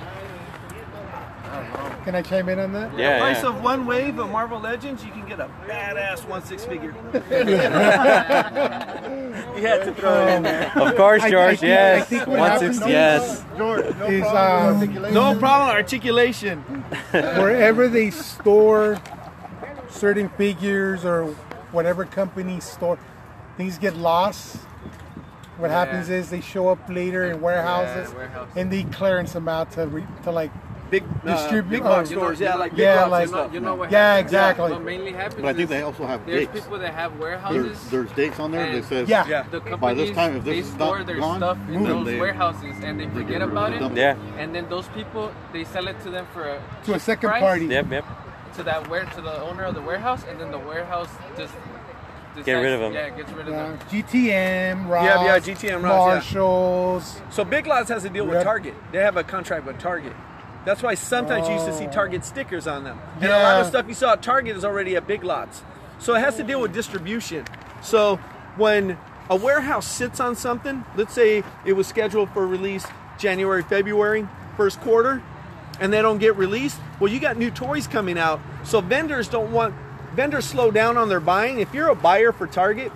[2.07, 2.97] Can I chime in on that?
[2.97, 3.49] yeah, The Price yeah.
[3.49, 6.95] of one wave of Marvel Legends, you can get a badass one six figure.
[7.12, 7.19] you
[9.66, 10.71] had to throw it in there.
[10.77, 11.64] Of course, I- I George.
[11.64, 12.77] I yes, think what one six.
[12.77, 12.92] sixty.
[12.92, 13.45] Yes.
[13.57, 14.37] George, no Is, problem.
[14.37, 15.14] um, Articulation.
[15.14, 16.59] No problem, articulation.
[17.11, 19.01] Wherever they store
[19.90, 21.25] certain figures or
[21.73, 22.99] whatever company store,
[23.57, 24.59] things get lost.
[25.59, 28.57] What happens is they show up later in warehouses, warehouses.
[28.57, 30.53] and they clearance them out to re, to like
[30.90, 33.53] Big uh, Distribute- big box oh, stores, yeah, like big yeah, like- and stuff.
[33.53, 33.90] You know what?
[33.90, 34.27] Yeah, happens?
[34.27, 34.70] exactly.
[34.72, 36.61] What mainly happens But I think is they also have there's dates.
[36.64, 37.90] people that have warehouses.
[37.90, 39.27] there's dates on there that And- says Yeah.
[39.27, 39.42] Yeah.
[39.51, 42.07] the by companies, this time if they this is store their gone, stuff in those
[42.07, 43.81] they- warehouses and they they forget get about it.
[43.81, 43.96] them.
[43.96, 44.14] Yeah.
[44.38, 47.42] And then those people they sell it to them for a to a second price,
[47.42, 47.66] party.
[47.66, 47.90] Yep.
[47.90, 48.05] Yep.
[48.57, 51.53] to that where to the owner of the warehouse, and then the warehouse just
[52.44, 52.92] Get rid of 'em.
[52.92, 53.79] Yeah, gets rid of Yeah, them.
[53.90, 57.01] GTM, Ross, Yeah, yeah, GTM, Ross, yeah.
[57.31, 58.75] So Big Lots has a deal with Target.
[58.92, 60.12] They have a contract with Target.
[60.66, 61.92] That's why sometimes you used to see Oh.
[61.92, 62.98] Target stickers on them.
[63.20, 65.62] And a lot of stuff you saw at Target is already at Big Lots.
[65.98, 67.44] So it has to deal with distribution.
[67.83, 68.16] So
[68.57, 68.98] when
[69.31, 72.85] a warehouse sits on something, let's say it was scheduled for release
[73.16, 75.22] January, February, first quarter,
[75.81, 78.40] and they don't get released, well, you got new toys coming out.
[78.64, 79.74] So vendors don't want,
[80.14, 81.61] vendors slow down on their buying.
[81.61, 82.90] If you're a buyer for Target,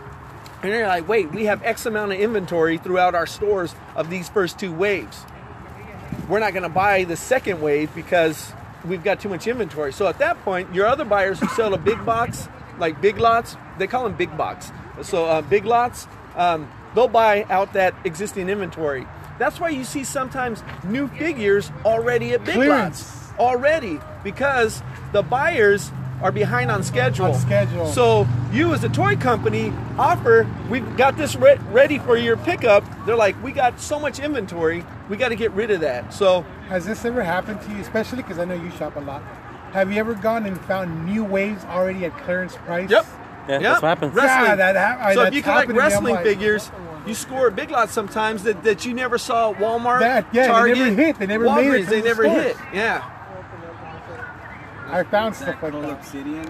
[0.62, 4.28] and they're like, wait, we have X amount of inventory throughout our stores of these
[4.28, 5.24] first two waves.
[6.30, 8.52] We're not going to buy the second wave because
[8.84, 9.92] we've got too much inventory.
[9.92, 13.56] So at that point, your other buyers who sell a big box, like big lots,
[13.78, 14.70] they call them big box.
[15.02, 19.08] So uh, big lots, um, they'll buy out that existing inventory.
[19.40, 23.04] That's why you see sometimes new figures already at big Clearance.
[23.04, 25.90] lots already because the buyers
[26.22, 27.26] are behind on schedule.
[27.26, 27.86] On schedule.
[27.86, 32.84] So you as a toy company offer, we've got this re- ready for your pickup.
[33.06, 36.12] They're like, we got so much inventory, we got to get rid of that.
[36.12, 37.78] So Has this ever happened to you?
[37.80, 39.22] Especially because I know you shop a lot.
[39.72, 42.90] Have you ever gone and found new waves already at clearance price?
[42.90, 43.06] Yep.
[43.48, 43.62] Yeah, Yep.
[43.62, 44.14] that's what happens.
[44.14, 44.44] Wrestling.
[44.50, 45.82] Yeah, that hap- so if you collect happened me.
[45.82, 46.70] I'm wrestling like- figures,
[47.06, 50.62] you score a big lot sometimes that, that you never saw at Walmart, That- yeah,
[50.62, 51.18] they never hit.
[51.18, 52.42] They never made it They the never stores.
[52.44, 52.56] hit.
[52.74, 53.02] Yeah.
[54.92, 55.90] I found stuff That like Cole that.
[55.92, 56.46] Obsidian,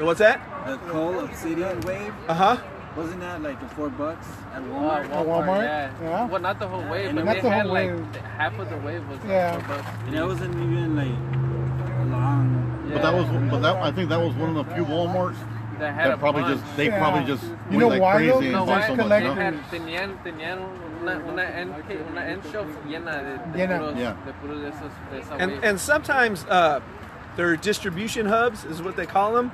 [0.00, 0.40] What's that?
[0.66, 2.56] the Cole Obsidian wave, Uh huh.
[2.96, 5.04] wasn't that like the four bucks at Walmart?
[5.10, 5.62] At Walmart?
[5.62, 5.90] Yeah.
[6.02, 6.26] Yeah.
[6.26, 8.16] Well, not the whole wave, And but not they the had whole like wave.
[8.38, 9.54] half of the wave was Yeah.
[9.54, 9.88] like four bucks.
[10.06, 12.84] And that wasn't even like long.
[12.88, 12.94] Yeah.
[12.94, 15.36] But that was, but that I think that was one of the few WalMarts
[15.78, 16.60] that had That probably bunch.
[16.60, 16.98] just they Yeah.
[16.98, 18.38] probably just You went know like why, crazy though?
[18.40, 18.80] and No, It's why?
[18.82, 19.08] so just much.
[19.08, 19.34] They ¿no?
[19.34, 20.58] had, tenían, tenían
[21.02, 21.74] una, una, end,
[22.12, 23.78] una end shelf llena de, de Llena.
[23.78, 24.14] puros, Yeah.
[24.26, 25.64] de puros de esos, de esa and wave.
[25.64, 26.80] and sometimes uh,
[27.36, 29.52] their distribution hubs is what they call them.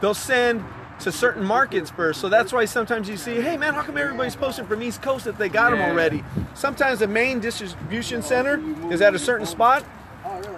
[0.00, 0.64] They'll send
[1.00, 4.36] to certain markets first, so that's why sometimes you see, hey man, how come everybody's
[4.36, 6.22] posting from East Coast if they got them already?
[6.54, 9.84] Sometimes the main distribution center is at a certain spot.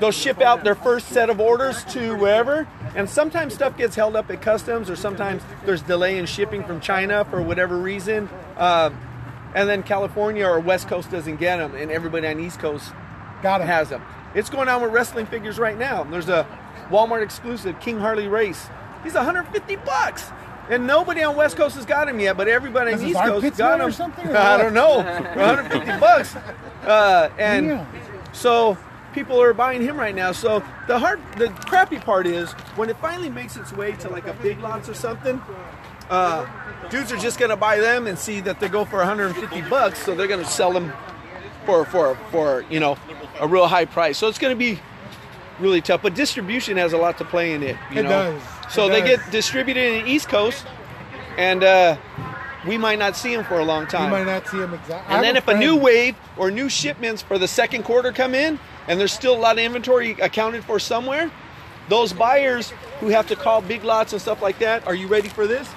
[0.01, 4.17] They'll ship out their first set of orders to wherever, and sometimes stuff gets held
[4.17, 8.29] up at customs, or sometimes there's delay in shipping from China for whatever reason.
[8.57, 8.91] Uh,
[9.55, 12.93] and then California or West Coast doesn't get them, and everybody on East Coast
[13.43, 13.67] Got it.
[13.67, 14.03] has them.
[14.35, 16.05] It's going on with wrestling figures right now.
[16.05, 16.47] There's a
[16.91, 18.69] Walmart exclusive King Harley Race.
[19.05, 20.31] He's 150 bucks.
[20.71, 23.81] And nobody on West Coast has got him yet, but everybody on East Coast got
[23.81, 23.87] him.
[23.87, 24.99] or something, or I don't know.
[24.99, 26.37] 150 bucks.
[26.87, 27.87] Uh, and Yeah.
[28.33, 28.79] so
[29.13, 30.33] people are buying him right now.
[30.33, 34.27] So the hard, the crappy part is when it finally makes its way to like
[34.29, 35.43] a big lots or something.
[36.09, 36.47] Uh,
[36.91, 40.15] dudes are just gonna buy them and see that they go for 150 bucks, so
[40.15, 40.93] they're gonna sell them
[41.65, 42.97] for for for you know
[43.41, 44.19] a real high price.
[44.19, 44.79] So it's gonna be
[45.61, 46.03] really tough.
[46.03, 47.77] But distribution has a lot to play in it.
[47.91, 48.09] You It know?
[48.39, 48.43] does.
[48.71, 49.21] So It they does.
[49.21, 50.65] get distributed in the East Coast,
[51.37, 51.97] and uh,
[52.67, 54.11] we might not see them for a long time.
[54.11, 55.15] might not see them exactly.
[55.15, 58.59] And then if a new wave or new shipments for the second quarter come in,
[58.89, 61.31] and there's still a lot of inventory accounted for somewhere,
[61.89, 65.29] those buyers who have to call big lots and stuff like that, are you ready
[65.29, 65.69] for this?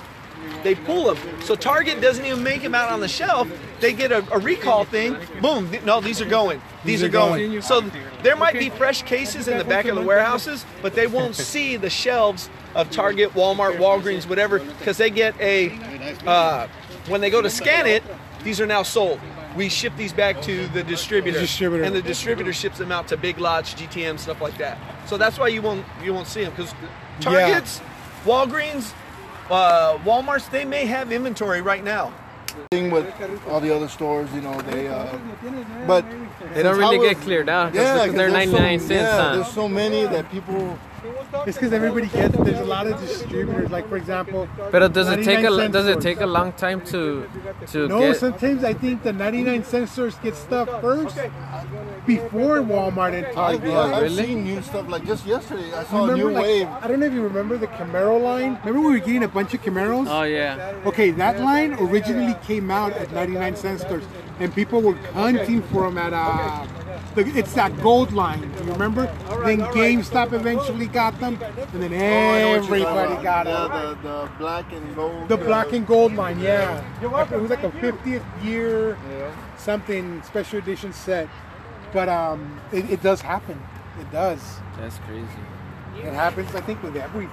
[0.64, 1.42] They pull them.
[1.42, 3.48] So Target doesn't even make them out on the shelf.
[3.80, 5.16] They get a, a recall thing.
[5.42, 5.70] Boom.
[5.86, 6.62] No, these are going.
[6.84, 7.62] These, are going.
[7.62, 7.82] So
[8.24, 11.78] there might be fresh cases in the back of the warehouses, but they won't see
[11.78, 15.78] the shelves of Target, Walmart, Walgreens, whatever, because they get a.
[16.26, 16.68] Uh,
[17.08, 18.04] when they go to scan it,
[18.44, 19.20] these are now sold.
[19.56, 21.84] We ship these back to the distributor, distributor.
[21.84, 24.78] and the distributor ships them out to Big Lots, GTM, stuff like that.
[25.08, 26.74] So that's why you won't you won't see them because
[27.22, 27.82] Targets,
[28.26, 28.94] Walgreens,
[29.50, 32.14] uh, WalMarts, they may have inventory right now.
[32.72, 33.06] Thing with
[33.50, 34.88] all the other stores, you know, they.
[34.88, 35.06] Uh,
[35.86, 36.06] but
[36.54, 39.02] They don't really was- get cleared out because Yeah, 'cause they're there's 99 so, cents.
[39.04, 39.36] Yeah, huh?
[39.36, 40.78] there's so many that people.
[41.46, 42.36] It's because everybody gets.
[42.38, 43.70] There's a lot of distributors.
[43.70, 44.48] Like for example.
[44.72, 47.28] But does it take a cent does it take a long time to
[47.74, 48.18] to No, get?
[48.18, 51.18] sometimes I think the 99 cent stores get stuff first
[52.06, 53.70] before Walmart and I, Target.
[53.70, 54.26] yeah, I've really?
[54.26, 55.72] seen new stuff like just yesterday.
[55.74, 56.68] I saw a new like, wave.
[56.68, 58.60] I don't know if you remember the Camaro line.
[58.64, 60.08] Remember we were getting a bunch of Camaros?
[60.08, 60.74] Oh yeah.
[60.86, 64.04] Okay, that line originally came out at 99 cent stores,
[64.40, 66.66] and people were hunting for them at uh,
[67.16, 68.42] the, it's that gold line.
[68.42, 69.06] Do you remember?
[69.46, 71.42] Then GameStop eventually got them,
[71.74, 73.24] and then Oh, I know what you're talking everybody about.
[73.24, 74.04] got yeah, them.
[74.04, 75.30] the, the black and gold.
[75.30, 77.02] The uh, black and gold line, yeah.
[77.02, 78.98] It was like a 50th year
[79.58, 81.28] something special edition set,
[81.96, 83.58] but um, it, it does happen.
[84.00, 84.42] It does.
[84.78, 85.26] That's crazy.
[85.98, 87.32] It happens, I think, with everything.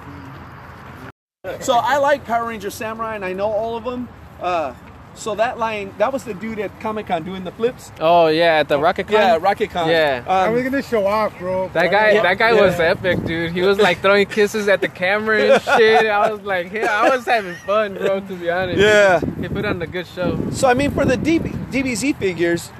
[1.59, 4.07] So I like Power Ranger Samurai, and I know all of them.
[4.41, 4.73] Uh,
[5.15, 7.91] so that line, that was the dude at Comic Con doing the flips.
[7.99, 9.15] Oh yeah, at the Rocket Con.
[9.17, 9.89] Yeah, Rocket Con.
[9.89, 10.23] Yeah.
[10.25, 11.67] I Um, was gonna show off, bro.
[11.73, 12.61] That guy, that guy Yeah.
[12.61, 13.51] was epic, dude.
[13.51, 16.05] He was like throwing kisses at the camera and shit.
[16.07, 18.21] I was like, yeah, I was having fun, bro.
[18.21, 18.79] To be honest.
[18.79, 19.19] Yeah.
[19.41, 20.49] He put on a good show.
[20.51, 22.71] So I mean, for the DB, DBZ figures,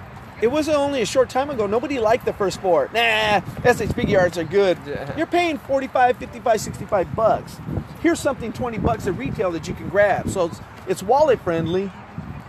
[0.41, 1.67] it was only a short time ago.
[1.67, 2.89] Nobody liked the first four.
[2.93, 4.77] Nah, SH Figuarts are good.
[5.17, 7.57] You're paying 45, 55, 65 bucks.
[8.01, 10.29] Here's something 20 bucks at retail that you can grab.
[10.29, 11.91] So it's, it's wallet friendly.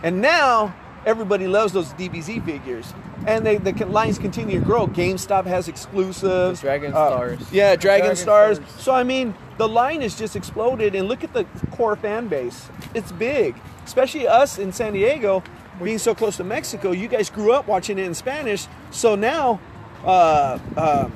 [0.03, 2.93] And now everybody loves those DBZ figures.
[3.27, 4.85] And they, the lines continue to grow.
[4.87, 6.59] GameStop has exclusives.
[6.61, 7.39] The Dragon Uh, Stars.
[7.51, 8.57] Yeah, Dragon, Dragon Stars.
[8.57, 8.81] Stars.
[8.81, 12.67] So I mean, the line has just exploded, and look at the core fan base.
[12.93, 15.41] It's big, especially us in San Diego,
[15.83, 16.91] being so close to Mexico.
[16.91, 19.59] You guys grew up watching it in Spanish, so now
[20.03, 21.09] uh, uh,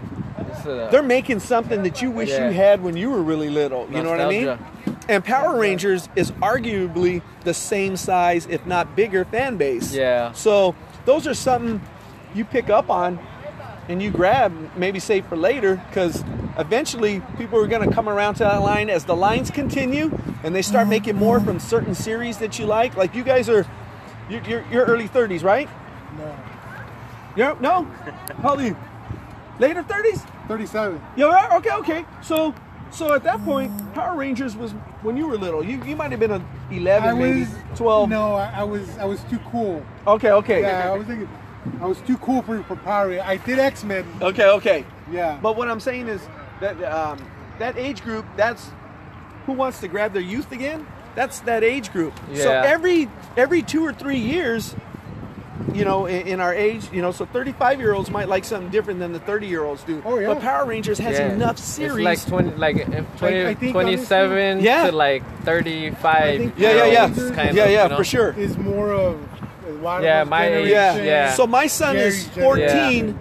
[0.92, 2.48] they're making something that you wish Yeah.
[2.48, 3.88] you had when you were really little.
[3.92, 4.58] You know what I mean?
[5.08, 9.94] And Power Rangers is arguably the same size, if not bigger, fan base.
[9.94, 10.32] Yeah.
[10.34, 11.82] So those are something
[12.36, 13.20] you pick up on
[13.88, 16.24] and you grab, maybe save for later, because
[16.60, 20.54] eventually people are going to come around to that line as the lines continue and
[20.54, 22.96] they start making more from certain series that you like.
[22.96, 23.66] Like you guys are,
[24.30, 25.70] you're, you're, you're early 30s, right?
[26.18, 26.36] No.
[27.36, 27.84] You're, no?
[28.42, 28.78] How old are you?
[29.60, 30.26] Later 30s?
[30.48, 31.02] 37.
[31.16, 31.52] You right?
[31.58, 32.06] Okay, okay.
[32.22, 32.56] So,
[32.92, 34.72] so at that point, Power Rangers was
[35.04, 35.64] when you were little.
[35.64, 38.10] You you might have been a 11, I maybe was 12.
[38.10, 39.86] No, I, I was I was too cool.
[40.08, 40.62] Okay, okay.
[40.62, 41.30] Yeah, I was thinking
[41.80, 43.10] I was too cool for for Power.
[43.10, 43.26] Rangers.
[43.28, 44.06] I did X Men.
[44.22, 44.86] Okay, okay.
[45.12, 45.38] Yeah.
[45.42, 46.22] But what I'm saying is
[46.62, 47.24] that um,
[47.60, 48.72] that age group, that's
[49.46, 50.88] who wants to grab their youth again.
[51.16, 52.14] That's that age group.
[52.36, 54.76] So every every two or three years,
[55.74, 58.72] you know, in, in our age, you know, so 35 year olds might like something
[58.72, 60.02] different than the 30 year olds do.
[60.06, 60.28] Oh, yeah.
[60.28, 61.34] But Power Rangers has Yeah.
[61.34, 62.06] enough It's series.
[62.06, 64.86] like 20, like uh, 20, I think 27 Yeah.
[64.88, 66.54] to like 35.
[66.58, 67.98] yeah, yeah, yeah, kind yeah, of, yeah, you know?
[67.98, 68.34] for sure.
[68.38, 69.20] Is more of
[69.84, 70.70] Yeah, West my age.
[70.70, 70.96] Yeah.
[70.98, 71.34] Yeah.
[71.34, 73.14] So my son Gary's is generation.
[73.14, 73.20] 14.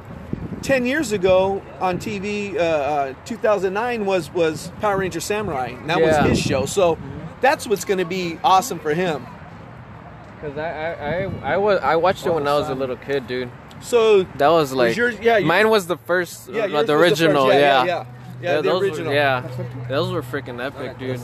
[0.63, 5.69] 10 years ago on TV, uh, uh, 2009 was was Power Ranger Samurai.
[5.69, 6.23] And that Yeah.
[6.23, 6.67] was his show.
[6.67, 6.99] So
[7.41, 9.27] that's what's going to be awesome for him.
[10.41, 10.93] Cause I, I,
[11.25, 13.51] I, I was I watched it when I was a little kid, dude.
[13.81, 16.93] So That was like yours- yeah, yours- mine was the first, yeah, uh, yours the
[16.97, 17.59] was original, first.
[17.59, 17.85] yeah.
[17.85, 18.05] yeah, yeah,
[18.41, 19.09] yeah, the those original.
[19.09, 19.51] Were, yeah,
[19.89, 21.21] those were freaking epic, dude.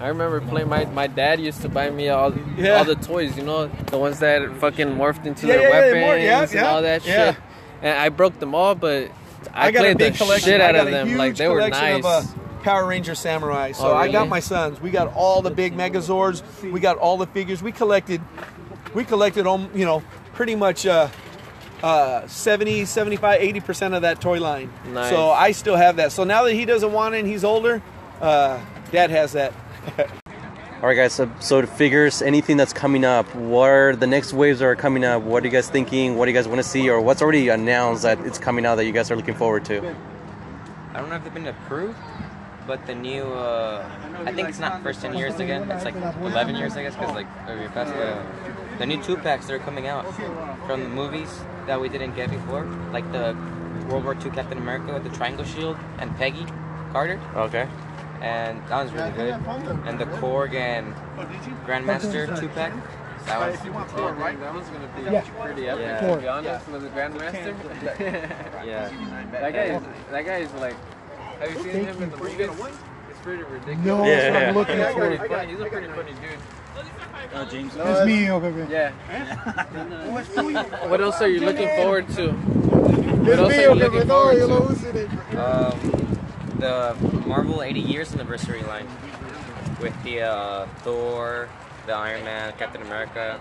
[0.00, 0.68] I remember playing.
[0.70, 2.78] My my dad used to buy me all Yeah.
[2.78, 5.80] all the toys, you know, the ones that fucking morphed into Yeah, their yeah, yeah,
[5.80, 7.32] weapons more- yeah, and all that yeah.
[7.34, 7.42] shit.
[7.82, 9.10] And I broke them all, but
[9.52, 10.48] I, I got a played big the collection.
[10.50, 11.16] shit I out got of them.
[11.18, 12.04] Like they were collection nice.
[12.04, 12.06] Of,
[12.40, 13.70] uh, Power Ranger Samurai.
[13.70, 14.80] So Oh, I got my sons.
[14.80, 16.42] We got all the big Megazords.
[16.72, 17.62] We got all the figures.
[17.62, 18.20] We collected.
[18.92, 20.02] We collected on you know
[20.34, 21.08] pretty much uh,
[21.80, 24.72] uh, 70, 75, 80 percent of that toy line.
[24.92, 25.10] Nice.
[25.10, 26.10] So I still have that.
[26.10, 27.80] So now that he doesn't want it and he's older,
[28.20, 29.52] uh, Dad has that.
[30.82, 31.12] All right, guys.
[31.12, 34.74] So, so the figures, anything that's coming up, what are the next waves that are
[34.76, 35.22] coming up?
[35.22, 36.16] What are you guys thinking?
[36.16, 38.74] What do you guys want to see, or what's already announced that it's coming out
[38.74, 39.78] that you guys are looking forward to?
[40.92, 41.98] I don't know if they've been approved,
[42.66, 43.88] but the new, uh,
[44.24, 45.70] I think it's not first 10 years again.
[45.70, 47.92] It's like 11 years, I guess, because like very fast.
[47.94, 48.22] Uh,
[48.78, 50.04] the new two packs that are coming out
[50.66, 53.36] from the movies that we didn't get before, like the
[53.88, 56.44] World War II Captain America with the triangle shield and Peggy
[56.92, 57.68] Carter, Okay.
[58.20, 59.34] and that was really good.
[59.86, 60.92] And the Korg and
[61.66, 62.72] Grandmaster two pack.
[63.26, 65.20] That was That was gonna be Yeah.
[65.40, 66.14] pretty epic, Yeah.
[66.14, 67.54] to be honest, with the Grandmaster.
[68.64, 68.88] yeah.
[69.32, 70.76] that guy, is, that guy is like.
[71.40, 72.40] Have you seen him in the movies?
[73.10, 73.84] It's pretty ridiculous.
[73.84, 74.48] No, Yeah, that's what yeah.
[74.48, 75.28] I'm looking He's pretty for.
[75.28, 75.50] funny.
[75.52, 76.38] He's a pretty funny dude.
[77.34, 77.72] Oh, James.
[77.76, 78.30] It's me.
[78.30, 78.72] Okay, okay.
[78.72, 78.92] Yeah.
[80.88, 82.30] what else are you looking forward to?
[82.32, 84.46] What else are you looking forward to?
[84.46, 85.36] who's in it.
[85.36, 86.18] Um,
[86.58, 86.96] the
[87.26, 88.86] Marvel 80 years anniversary line
[89.80, 91.48] with the uh, Thor,
[91.86, 93.40] the Iron Man, Captain America,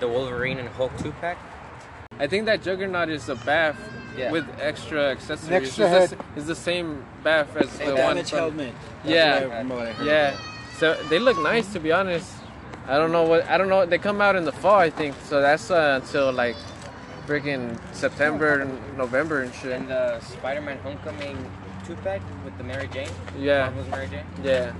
[0.00, 1.38] the Wolverine and Hulk two pack.
[2.18, 3.76] I think that Juggernaut is a bath
[4.16, 4.30] Yeah.
[4.32, 5.48] with extra accessories.
[5.48, 6.24] An extra it's, the, head.
[6.36, 8.38] it's the same bath as the one Damage from.
[8.38, 8.74] helmet.
[9.04, 9.40] That's Yeah.
[9.46, 10.06] what I- what I heard.
[10.06, 10.32] Yeah.
[10.78, 12.32] So they look nice to be honest.
[12.88, 13.84] I don't know what I don't know.
[13.84, 15.14] They come out in the fall, I think.
[15.24, 16.56] So that's uh, until like
[17.26, 19.72] freaking September, and November and shit.
[19.72, 21.36] And the Spider-Man Homecoming
[21.86, 23.08] two pack with the Mary Jane.
[23.38, 23.64] Yeah.
[23.64, 24.24] Marvel's Mary Jane.
[24.44, 24.72] Yeah.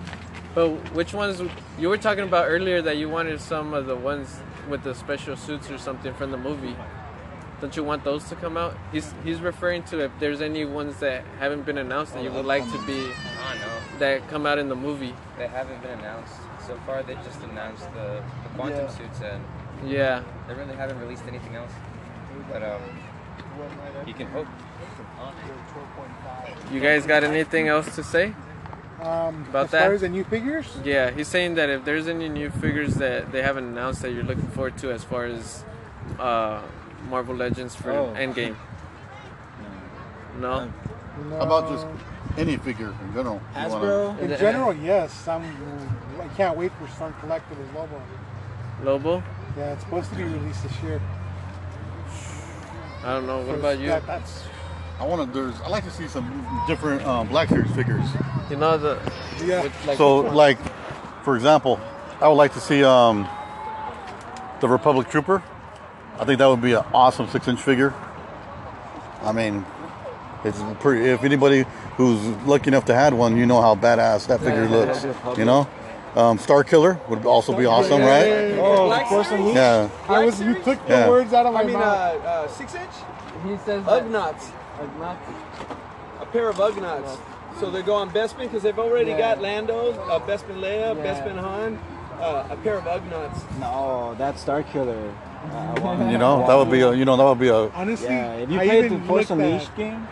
[0.54, 1.42] But which ones
[1.78, 4.38] you were talking about earlier that you wanted some of the ones
[4.70, 6.74] with the special suits or something from the movie?
[7.60, 8.76] Don't you want those to come out?
[8.92, 12.44] He's he's referring to if there's any ones that haven't been announced that you would
[12.44, 12.92] like to be
[13.42, 13.98] I don't know.
[14.00, 15.14] that come out in the movie.
[15.38, 16.34] They haven't been announced
[16.66, 17.02] so far.
[17.02, 18.88] They just announced the, the quantum Yeah.
[18.88, 19.42] suits, and
[19.90, 20.22] Yeah.
[20.46, 21.70] they really haven't released anything else.
[22.52, 22.82] But um,
[24.06, 24.46] you can hope.
[26.72, 28.34] You guys got anything else to say?
[29.00, 29.82] Um, About as that?
[29.84, 33.30] far as the new figures, Yeah, he's saying that if there's any new figures that
[33.32, 35.64] they haven't announced that you're looking forward to as far as
[36.18, 36.62] uh,
[37.08, 38.14] Marvel Legends for Oh.
[38.16, 38.56] Endgame.
[40.38, 40.66] No?
[41.30, 41.86] no, How about just
[42.36, 43.36] any figure in general?
[43.56, 44.18] you wanna- Hasbro.
[44.20, 45.26] in general, yes.
[45.26, 45.42] I'm.
[46.20, 48.02] I can't wait for Sun Collectibles Lobo.
[48.84, 49.22] Lobo?
[49.56, 51.00] Yeah, it's supposed to be released this year.
[53.02, 53.38] I don't know.
[53.40, 53.86] What about you?
[53.86, 54.42] That, that's
[55.00, 55.40] I want to.
[55.40, 55.58] There's.
[55.62, 58.04] I like to see some different um, Black Series figures.
[58.50, 58.98] You know the.
[59.44, 59.62] yeah.
[59.62, 60.58] with, like, so, like,
[61.24, 61.80] for example,
[62.20, 63.26] I would like to see um,
[64.60, 65.42] the Republic Trooper.
[66.18, 67.92] I think that would be an awesome six-inch figure.
[69.22, 69.64] I mean,
[70.44, 71.06] it's pretty.
[71.10, 71.64] If anybody
[71.96, 75.04] who's lucky enough to had one, you know how badass that figure looks.
[75.38, 75.68] You know,
[76.14, 78.54] um, Starkiller would also be awesome, right?
[78.58, 79.88] Oh, of course, I'm Yeah.
[80.08, 80.40] I was.
[80.40, 81.08] You took the Yeah.
[81.08, 81.64] words out of my mouth.
[81.64, 82.24] I mean, uh, mouth.
[82.24, 82.90] uh, six inch
[83.44, 84.50] he says Ugnaughts.
[86.20, 87.18] A pair of Ugnaughts.
[87.60, 91.78] So they go on Bespin because they've already got Lando, uh, Bespin Leia, Bespin Han,
[92.20, 93.42] uh, a pair of Ugnaughts.
[93.60, 95.12] No, that's Star Killer.
[95.44, 96.92] Uh, You know, that would be a.
[96.94, 97.68] You know, that would be a.
[97.70, 100.08] Honestly, Yeah, if you I played even the Force looked at- Unleashed game,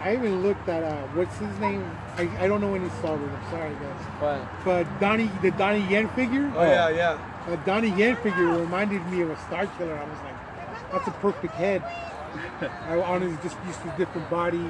[0.00, 1.84] I even looked at uh, what's his name.
[2.16, 3.30] I, I don't know any Star Wars.
[3.32, 4.06] I'm sorry, guys.
[4.20, 6.50] But But Donnie, the Donnie Yen figure.
[6.56, 7.18] Oh, yeah, yeah.
[7.48, 9.94] The Donnie Yen figure reminded me of a Star Killer.
[9.96, 11.82] I was like, that's a perfect head.
[12.88, 14.64] I honestly just used a different body,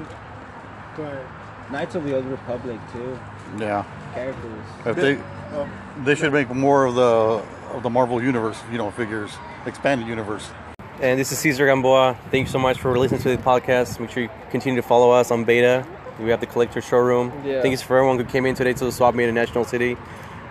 [0.97, 1.23] but
[1.71, 3.17] Knights of the Old Republic too.
[3.57, 3.85] Yeah.
[4.13, 4.65] Characters.
[4.85, 5.19] If they,
[6.03, 7.43] they should make more of the
[7.75, 8.61] of the Marvel universe.
[8.71, 9.31] You know, figures,
[9.65, 10.49] expanded universe.
[11.01, 12.17] And this is Cesar Gamboa.
[12.31, 13.99] Thank you so much for listening to the podcast.
[13.99, 15.85] Make sure you continue to follow us on Beta.
[16.19, 17.31] We have the collector showroom.
[17.43, 17.61] Yeah.
[17.61, 19.97] Thank you for everyone who came in today to the Swap Meet in National City.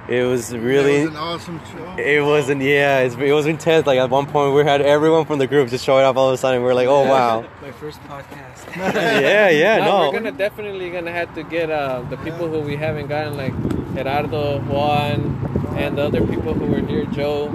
[0.09, 1.03] It was really.
[1.03, 1.97] It was an awesome show.
[1.97, 2.61] It wasn't.
[2.61, 3.87] Yeah, it's, it was intense.
[3.87, 6.35] Like at one point, we had everyone from the group just showing up all of
[6.35, 6.61] a sudden.
[6.61, 8.77] We are like, "Oh wow!" My first podcast.
[8.77, 10.11] yeah, yeah, No, no.
[10.11, 13.55] we're gonna definitely gonna have to get uh, the people who we haven't gotten, like
[13.95, 17.51] Gerardo, Juan, and the other people who were here, Joe,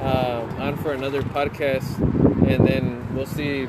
[0.00, 1.98] uh, on for another podcast,
[2.48, 3.66] and then we'll see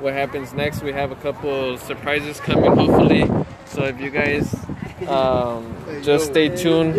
[0.00, 0.82] what happens next.
[0.82, 3.28] We have a couple surprises coming, hopefully.
[3.66, 4.54] So if you guys
[5.08, 6.94] um, just stay tuned.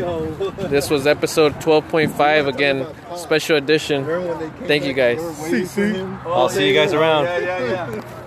[0.70, 4.06] This was episode 12.5 again, special edition.
[4.68, 5.20] Thank you guys.
[6.26, 7.26] I'll see you guys around.
[7.26, 8.20] Yeah, yeah, yeah.